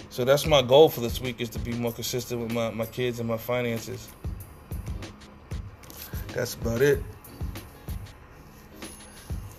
So 0.09 0.25
that's 0.25 0.45
my 0.45 0.61
goal 0.61 0.89
for 0.89 1.01
this 1.01 1.21
week 1.21 1.41
is 1.41 1.49
to 1.49 1.59
be 1.59 1.73
more 1.73 1.91
consistent 1.91 2.41
with 2.41 2.51
my, 2.51 2.71
my 2.71 2.85
kids 2.85 3.19
and 3.19 3.29
my 3.29 3.37
finances. 3.37 4.09
That's 6.33 6.55
about 6.55 6.81
it 6.81 7.03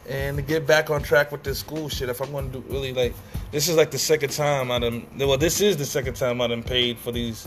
and 0.08 0.38
to 0.38 0.42
get 0.42 0.66
back 0.66 0.90
on 0.90 1.02
track 1.02 1.30
with 1.30 1.42
this 1.42 1.58
school 1.58 1.88
shit. 1.88 2.08
If 2.08 2.20
I'm 2.20 2.32
to 2.32 2.60
do 2.60 2.64
really 2.68 2.92
like, 2.92 3.14
this 3.50 3.68
is 3.68 3.76
like 3.76 3.90
the 3.90 3.98
second 3.98 4.30
time 4.30 4.70
I 4.70 4.78
done. 4.78 5.06
Well, 5.18 5.36
this 5.36 5.60
is 5.60 5.76
the 5.76 5.84
second 5.84 6.14
time 6.14 6.40
I 6.40 6.46
done 6.46 6.62
paid 6.62 6.98
for 6.98 7.12
these 7.12 7.46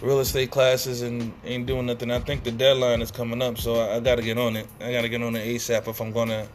real 0.00 0.20
estate 0.20 0.50
classes 0.50 1.02
and 1.02 1.32
ain't 1.44 1.66
doing 1.66 1.86
nothing. 1.86 2.10
I 2.10 2.18
think 2.18 2.44
the 2.44 2.52
deadline 2.52 3.02
is 3.02 3.10
coming 3.10 3.42
up, 3.42 3.58
so 3.58 3.76
I, 3.76 3.96
I 3.96 4.00
got 4.00 4.16
to 4.16 4.22
get 4.22 4.38
on 4.38 4.56
it. 4.56 4.66
I 4.80 4.92
got 4.92 5.02
to 5.02 5.08
get 5.08 5.22
on 5.22 5.36
it 5.36 5.46
ASAP 5.46 5.88
if 5.88 6.00
I'm 6.00 6.12
gonna 6.12 6.46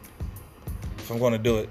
if 0.98 1.10
I'm 1.10 1.18
gonna 1.18 1.38
do 1.38 1.58
it. 1.58 1.68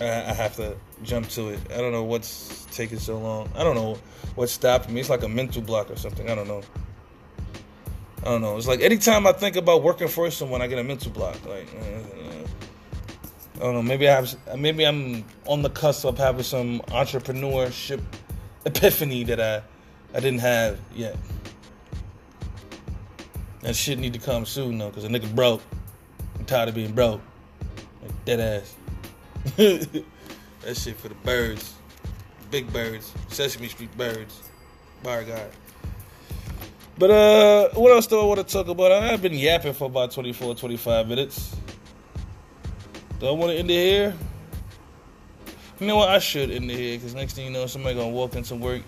I, 0.00 0.04
I 0.04 0.32
have 0.32 0.56
to 0.56 0.76
jump 1.02 1.28
to 1.30 1.50
it. 1.50 1.60
I 1.72 1.78
don't 1.78 1.92
know 1.92 2.04
what's 2.04 2.66
taking 2.70 2.98
so 2.98 3.18
long. 3.18 3.50
I 3.54 3.62
don't 3.64 3.74
know 3.74 3.98
what's 4.34 4.52
stopping 4.52 4.94
me. 4.94 5.00
It's 5.00 5.10
like 5.10 5.22
a 5.22 5.28
mental 5.28 5.62
block 5.62 5.90
or 5.90 5.96
something. 5.96 6.28
I 6.30 6.34
don't 6.34 6.48
know. 6.48 6.62
I 8.22 8.26
don't 8.26 8.40
know. 8.40 8.56
It's 8.56 8.68
like 8.68 8.80
anytime 8.80 9.26
I 9.26 9.32
think 9.32 9.56
about 9.56 9.82
working 9.82 10.08
for 10.08 10.30
someone, 10.30 10.62
I 10.62 10.68
get 10.68 10.78
a 10.78 10.84
mental 10.84 11.10
block. 11.10 11.44
Like, 11.44 11.68
uh, 11.74 12.46
I 13.56 13.58
don't 13.58 13.74
know. 13.74 13.82
Maybe 13.82 14.08
I 14.08 14.14
have. 14.14 14.58
Maybe 14.58 14.86
I'm 14.86 15.24
on 15.46 15.62
the 15.62 15.70
cusp 15.70 16.04
of 16.04 16.18
having 16.18 16.44
some 16.44 16.80
entrepreneurship 16.88 18.00
epiphany 18.64 19.24
that 19.24 19.40
I 19.40 19.62
I 20.14 20.20
didn't 20.20 20.40
have 20.40 20.78
yet. 20.94 21.16
That 23.62 23.76
shit 23.76 23.98
need 23.98 24.12
to 24.12 24.18
come 24.18 24.44
soon 24.44 24.78
though, 24.78 24.90
cause 24.90 25.04
a 25.04 25.08
nigga 25.08 25.32
broke. 25.34 25.62
I'm 26.38 26.44
tired 26.44 26.68
of 26.68 26.74
being 26.74 26.92
broke. 26.92 27.20
Like 28.02 28.24
dead 28.24 28.40
ass. 28.40 28.74
that 29.56 30.76
shit 30.76 30.96
for 30.96 31.08
the 31.08 31.14
birds. 31.24 31.74
Big 32.50 32.70
birds. 32.72 33.12
Sesame 33.28 33.68
Street 33.68 33.96
birds. 33.96 34.42
Bar 35.02 35.24
God. 35.24 35.50
But 36.98 37.10
uh 37.10 37.68
what 37.74 37.92
else 37.92 38.06
do 38.06 38.20
I 38.20 38.24
want 38.24 38.46
to 38.46 38.52
talk 38.52 38.68
about? 38.68 38.92
I've 38.92 39.22
been 39.22 39.34
yapping 39.34 39.72
for 39.72 39.86
about 39.86 40.10
24, 40.10 40.56
25 40.56 41.08
minutes. 41.08 41.56
Do 43.20 43.28
I 43.28 43.30
want 43.30 43.52
to 43.52 43.56
end 43.56 43.70
it 43.70 43.74
here? 43.74 44.14
You 45.78 45.86
know 45.86 45.96
what? 45.96 46.08
I 46.08 46.18
should 46.18 46.50
end 46.50 46.70
it 46.70 46.76
here 46.76 46.96
because 46.96 47.14
next 47.14 47.34
thing 47.34 47.46
you 47.46 47.50
know, 47.52 47.66
somebody 47.66 47.94
gonna 47.94 48.08
walk 48.08 48.34
into 48.34 48.56
work. 48.56 48.82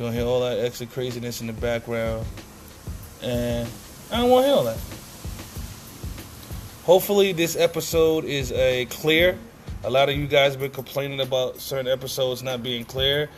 You're 0.00 0.08
gonna 0.08 0.18
hear 0.18 0.28
all 0.28 0.40
that 0.40 0.60
extra 0.60 0.86
craziness 0.86 1.42
in 1.42 1.46
the 1.46 1.52
background. 1.52 2.24
And 3.20 3.68
I 4.10 4.16
don't 4.16 4.30
want 4.30 4.44
to 4.44 4.48
hear 4.48 4.56
all 4.56 4.64
that. 4.64 4.78
Hopefully, 6.84 7.34
this 7.34 7.54
episode 7.54 8.24
is 8.24 8.50
a 8.52 8.86
clear. 8.86 9.38
A 9.84 9.90
lot 9.90 10.08
of 10.08 10.16
you 10.16 10.26
guys 10.26 10.52
have 10.52 10.60
been 10.62 10.70
complaining 10.70 11.20
about 11.20 11.60
certain 11.60 11.86
episodes 11.86 12.42
not 12.42 12.62
being 12.62 12.86
clear. 12.86 13.28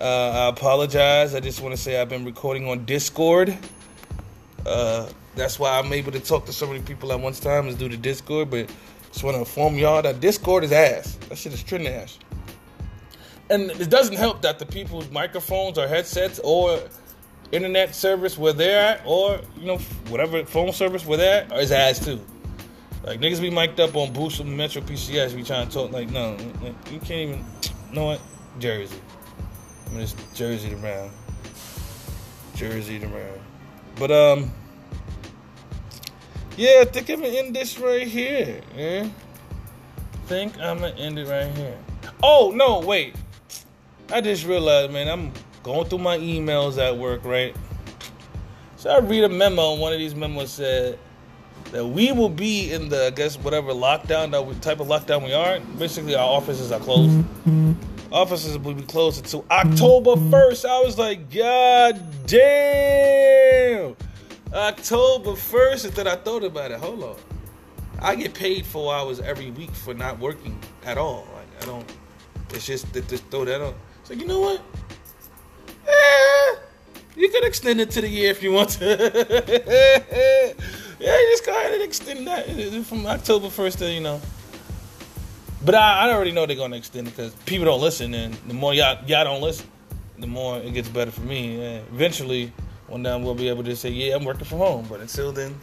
Uh, 0.00 0.46
I 0.46 0.48
apologize. 0.48 1.34
I 1.34 1.40
just 1.40 1.60
want 1.60 1.74
to 1.74 1.78
say 1.78 2.00
I've 2.00 2.08
been 2.08 2.24
recording 2.24 2.66
on 2.70 2.86
Discord. 2.86 3.54
Uh, 4.64 5.10
that's 5.34 5.58
why 5.58 5.78
I'm 5.78 5.92
able 5.92 6.12
to 6.12 6.20
talk 6.20 6.46
to 6.46 6.54
so 6.54 6.66
many 6.66 6.80
people 6.80 7.12
at 7.12 7.20
once 7.20 7.38
time 7.38 7.68
is 7.68 7.74
due 7.74 7.90
to 7.90 7.98
Discord. 7.98 8.48
But 8.48 8.72
just 9.12 9.24
want 9.24 9.34
to 9.34 9.40
inform 9.40 9.76
y'all 9.76 10.00
that 10.00 10.20
Discord 10.20 10.64
is 10.64 10.72
ass. 10.72 11.18
That 11.28 11.36
shit 11.36 11.52
is 11.52 11.62
trending 11.62 11.92
ass. 11.92 12.18
And 13.50 13.70
it 13.70 13.88
doesn't 13.88 14.16
help 14.16 14.42
that 14.42 14.58
the 14.58 14.66
people's 14.66 15.10
microphones 15.10 15.78
or 15.78 15.88
headsets 15.88 16.38
or 16.44 16.80
internet 17.50 17.94
service 17.94 18.36
where 18.36 18.52
they're 18.52 18.80
at, 18.80 19.02
or 19.06 19.40
you 19.58 19.66
know 19.66 19.78
whatever 20.08 20.44
phone 20.44 20.72
service 20.72 21.06
where 21.06 21.18
they're 21.18 21.44
at, 21.44 21.58
is 21.58 21.72
ass 21.72 22.04
too. 22.04 22.20
Like 23.04 23.20
niggas 23.20 23.40
be 23.40 23.50
mic'd 23.50 23.80
up 23.80 23.96
on 23.96 24.12
Boost 24.12 24.40
and 24.40 24.54
Metro 24.56 24.82
PCS. 24.82 25.34
We 25.34 25.42
trying 25.42 25.68
to 25.68 25.72
talk 25.72 25.92
like 25.92 26.10
no, 26.10 26.36
you 26.90 26.98
can't 26.98 27.10
even. 27.10 27.44
You 27.88 27.94
know 27.94 28.04
what? 28.04 28.20
Jersey. 28.58 29.00
I 29.86 29.90
mean, 29.90 30.00
just 30.00 30.34
Jersey 30.34 30.74
around. 30.74 31.10
Jersey 32.54 33.02
around. 33.02 33.40
But 33.96 34.10
um, 34.10 34.52
yeah, 36.56 36.80
I 36.80 36.84
think 36.84 37.08
I'm 37.08 37.20
gonna 37.20 37.32
end 37.32 37.56
this 37.56 37.78
right 37.78 38.06
here. 38.06 38.60
Yeah, 38.76 39.08
think 40.26 40.58
I'm 40.58 40.80
gonna 40.80 40.94
end 40.96 41.18
it 41.18 41.28
right 41.28 41.50
here. 41.56 41.78
Oh 42.22 42.52
no, 42.54 42.80
wait. 42.80 43.14
I 44.10 44.20
just 44.22 44.46
realized, 44.46 44.90
man, 44.92 45.08
I'm 45.08 45.32
going 45.62 45.86
through 45.88 45.98
my 45.98 46.16
emails 46.18 46.78
at 46.78 46.96
work, 46.96 47.24
right? 47.24 47.54
So 48.76 48.90
I 48.90 49.00
read 49.00 49.24
a 49.24 49.28
memo, 49.28 49.72
and 49.72 49.80
one 49.80 49.92
of 49.92 49.98
these 49.98 50.14
memos 50.14 50.52
said 50.52 50.98
that 51.72 51.84
we 51.84 52.12
will 52.12 52.30
be 52.30 52.72
in 52.72 52.88
the, 52.88 53.06
I 53.06 53.10
guess, 53.10 53.36
whatever 53.36 53.72
lockdown 53.72 54.30
that 54.30 54.46
we, 54.46 54.54
type 54.54 54.80
of 54.80 54.86
lockdown 54.86 55.24
we 55.24 55.34
are. 55.34 55.60
Basically, 55.78 56.14
our 56.14 56.26
offices 56.26 56.72
are 56.72 56.80
closed. 56.80 57.24
Offices 58.10 58.56
will 58.58 58.72
be 58.72 58.82
closed 58.82 59.22
until 59.22 59.44
October 59.50 60.12
1st. 60.12 60.64
I 60.64 60.80
was 60.80 60.96
like, 60.96 61.30
God 61.30 62.00
damn! 62.26 63.94
October 64.54 65.32
1st. 65.32 65.84
And 65.84 65.94
then 65.94 66.06
I 66.06 66.16
thought 66.16 66.44
about 66.44 66.70
it. 66.70 66.80
Hold 66.80 67.02
on. 67.02 67.16
I 68.00 68.14
get 68.14 68.32
paid 68.32 68.64
four 68.64 68.94
hours 68.94 69.20
every 69.20 69.50
week 69.50 69.72
for 69.72 69.92
not 69.92 70.18
working 70.18 70.58
at 70.86 70.96
all. 70.96 71.26
Like, 71.34 71.62
I 71.62 71.66
don't, 71.66 71.92
it's 72.50 72.64
just, 72.64 72.90
just 72.94 73.26
throw 73.26 73.44
that 73.44 73.60
on. 73.60 73.74
So, 74.08 74.14
you 74.14 74.24
know 74.24 74.40
what? 74.40 74.62
Eh, 75.86 76.56
you 77.14 77.28
can 77.28 77.44
extend 77.44 77.78
it 77.78 77.90
to 77.90 78.00
the 78.00 78.08
year 78.08 78.30
if 78.30 78.42
you 78.42 78.52
want 78.52 78.70
to. 78.70 78.86
yeah, 80.98 81.16
just 81.30 81.44
go 81.44 81.52
ahead 81.52 81.74
and 81.74 81.82
extend 81.82 82.26
that 82.26 82.46
from 82.86 83.04
October 83.04 83.48
1st 83.48 83.76
to, 83.80 83.92
you 83.92 84.00
know. 84.00 84.18
But 85.62 85.74
I, 85.74 86.08
I 86.08 86.12
already 86.14 86.32
know 86.32 86.46
they're 86.46 86.56
going 86.56 86.70
to 86.70 86.78
extend 86.78 87.08
it 87.08 87.10
because 87.10 87.34
people 87.44 87.66
don't 87.66 87.82
listen. 87.82 88.14
And 88.14 88.32
the 88.46 88.54
more 88.54 88.72
y'all, 88.72 88.96
y'all 89.04 89.24
don't 89.24 89.42
listen, 89.42 89.66
the 90.18 90.26
more 90.26 90.56
it 90.56 90.72
gets 90.72 90.88
better 90.88 91.10
for 91.10 91.20
me. 91.20 91.62
And 91.62 91.86
eventually, 91.92 92.50
one 92.86 93.02
day 93.02 93.14
we'll 93.20 93.34
be 93.34 93.50
able 93.50 93.64
to 93.64 93.76
say, 93.76 93.90
yeah, 93.90 94.16
I'm 94.16 94.24
working 94.24 94.46
from 94.46 94.56
home. 94.56 94.86
But 94.88 95.02
until 95.02 95.32
then, 95.32 95.54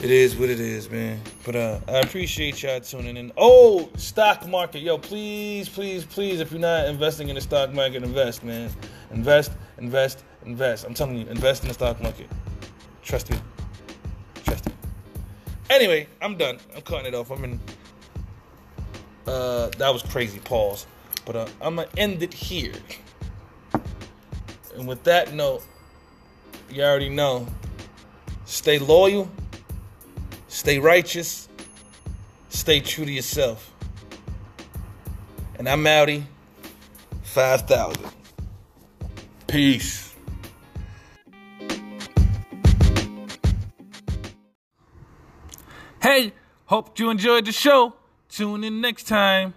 it 0.00 0.10
is 0.10 0.36
what 0.36 0.48
it 0.48 0.60
is, 0.60 0.88
man. 0.90 1.20
But 1.44 1.56
uh, 1.56 1.80
I 1.88 1.98
appreciate 1.98 2.62
y'all 2.62 2.80
tuning 2.80 3.16
in. 3.16 3.32
Oh, 3.36 3.88
stock 3.96 4.46
market, 4.46 4.80
yo, 4.80 4.96
please, 4.96 5.68
please, 5.68 6.04
please, 6.04 6.40
if 6.40 6.52
you're 6.52 6.60
not 6.60 6.86
investing 6.86 7.28
in 7.28 7.34
the 7.34 7.40
stock 7.40 7.72
market, 7.72 8.04
invest, 8.04 8.44
man. 8.44 8.70
Invest, 9.10 9.52
invest, 9.78 10.22
invest. 10.44 10.84
I'm 10.84 10.94
telling 10.94 11.16
you, 11.18 11.26
invest 11.26 11.62
in 11.62 11.68
the 11.68 11.74
stock 11.74 12.00
market. 12.00 12.28
Trust 13.02 13.30
me. 13.30 13.38
Trust 14.44 14.66
me. 14.66 14.72
Anyway, 15.68 16.06
I'm 16.22 16.36
done. 16.36 16.58
I'm 16.76 16.82
cutting 16.82 17.06
it 17.06 17.14
off. 17.14 17.30
I'm 17.30 17.42
in. 17.42 17.60
Uh, 19.26 19.68
that 19.78 19.92
was 19.92 20.02
crazy. 20.02 20.38
Pause. 20.38 20.86
But 21.26 21.36
uh, 21.36 21.46
I'm 21.60 21.76
gonna 21.76 21.88
end 21.96 22.22
it 22.22 22.32
here. 22.32 22.72
And 24.76 24.86
with 24.86 25.02
that 25.04 25.34
note, 25.34 25.64
you 26.70 26.84
already 26.84 27.08
know. 27.08 27.48
Stay 28.44 28.78
loyal 28.78 29.28
Stay 30.48 30.78
righteous. 30.78 31.48
Stay 32.48 32.80
true 32.80 33.04
to 33.04 33.12
yourself. 33.12 33.72
And 35.58 35.68
I'm 35.68 35.86
Audi 35.86 36.26
5000. 37.22 38.02
Peace. 39.46 40.14
Hey, 46.00 46.32
hope 46.66 46.98
you 46.98 47.10
enjoyed 47.10 47.44
the 47.44 47.52
show. 47.52 47.94
Tune 48.30 48.64
in 48.64 48.80
next 48.80 49.04
time 49.04 49.52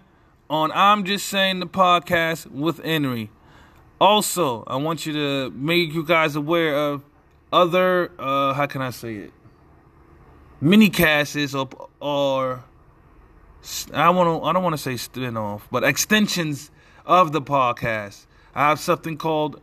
on 0.50 0.70
I'm 0.72 1.04
Just 1.04 1.26
Saying 1.28 1.60
the 1.60 1.66
podcast 1.66 2.50
with 2.50 2.78
Enri. 2.82 3.30
Also, 3.98 4.64
I 4.66 4.76
want 4.76 5.06
you 5.06 5.14
to 5.14 5.50
make 5.52 5.94
you 5.94 6.04
guys 6.04 6.36
aware 6.36 6.74
of 6.74 7.02
other, 7.50 8.10
uh, 8.18 8.52
how 8.52 8.66
can 8.66 8.82
I 8.82 8.90
say 8.90 9.14
it? 9.14 9.32
Mini 10.62 10.88
casts 10.88 11.54
or 11.54 11.68
or 12.00 12.64
I 13.92 14.10
want 14.10 14.40
to 14.40 14.46
I 14.46 14.52
don't 14.52 14.62
want 14.62 14.74
to 14.74 14.82
say 14.82 14.96
spin-off, 14.96 15.68
but 15.70 15.84
extensions 15.84 16.70
of 17.04 17.32
the 17.32 17.42
podcast. 17.42 18.26
I 18.54 18.68
have 18.68 18.78
something 18.78 19.18
called 19.18 19.60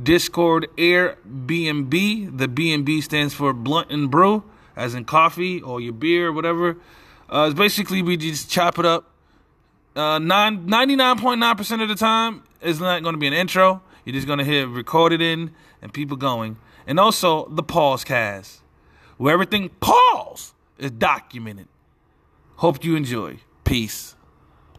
Discord 0.00 0.66
Airbnb. 0.76 2.38
The 2.38 2.48
B 2.48 2.72
and 2.72 2.84
B 2.84 3.00
stands 3.00 3.32
for 3.32 3.52
Blunt 3.52 3.90
and 3.90 4.10
Brew, 4.10 4.42
as 4.76 4.94
in 4.94 5.04
coffee 5.04 5.62
or 5.62 5.80
your 5.80 5.92
beer 5.92 6.28
or 6.28 6.32
whatever. 6.32 6.76
Uh, 7.32 7.46
it's 7.48 7.58
basically 7.58 8.02
we 8.02 8.16
just 8.16 8.50
chop 8.50 8.78
it 8.78 8.84
up. 8.84 9.06
Uh, 9.94 10.18
99.9% 10.18 11.82
of 11.82 11.88
the 11.88 11.94
time 11.94 12.42
is 12.60 12.80
not 12.80 13.02
going 13.02 13.14
to 13.14 13.18
be 13.18 13.26
an 13.26 13.32
intro. 13.32 13.82
You're 14.04 14.14
just 14.14 14.26
going 14.26 14.38
to 14.38 14.44
hear 14.44 14.66
recorded 14.66 15.20
in 15.20 15.52
and 15.82 15.92
people 15.92 16.16
going. 16.16 16.56
And 16.86 16.98
also 16.98 17.48
the 17.48 17.62
pause 17.62 18.04
cast 18.04 18.59
where 19.20 19.34
everything 19.34 19.68
pause 19.80 20.54
is 20.78 20.90
documented. 20.92 21.68
Hope 22.56 22.82
you 22.82 22.96
enjoy. 22.96 23.36
Peace. 23.64 24.16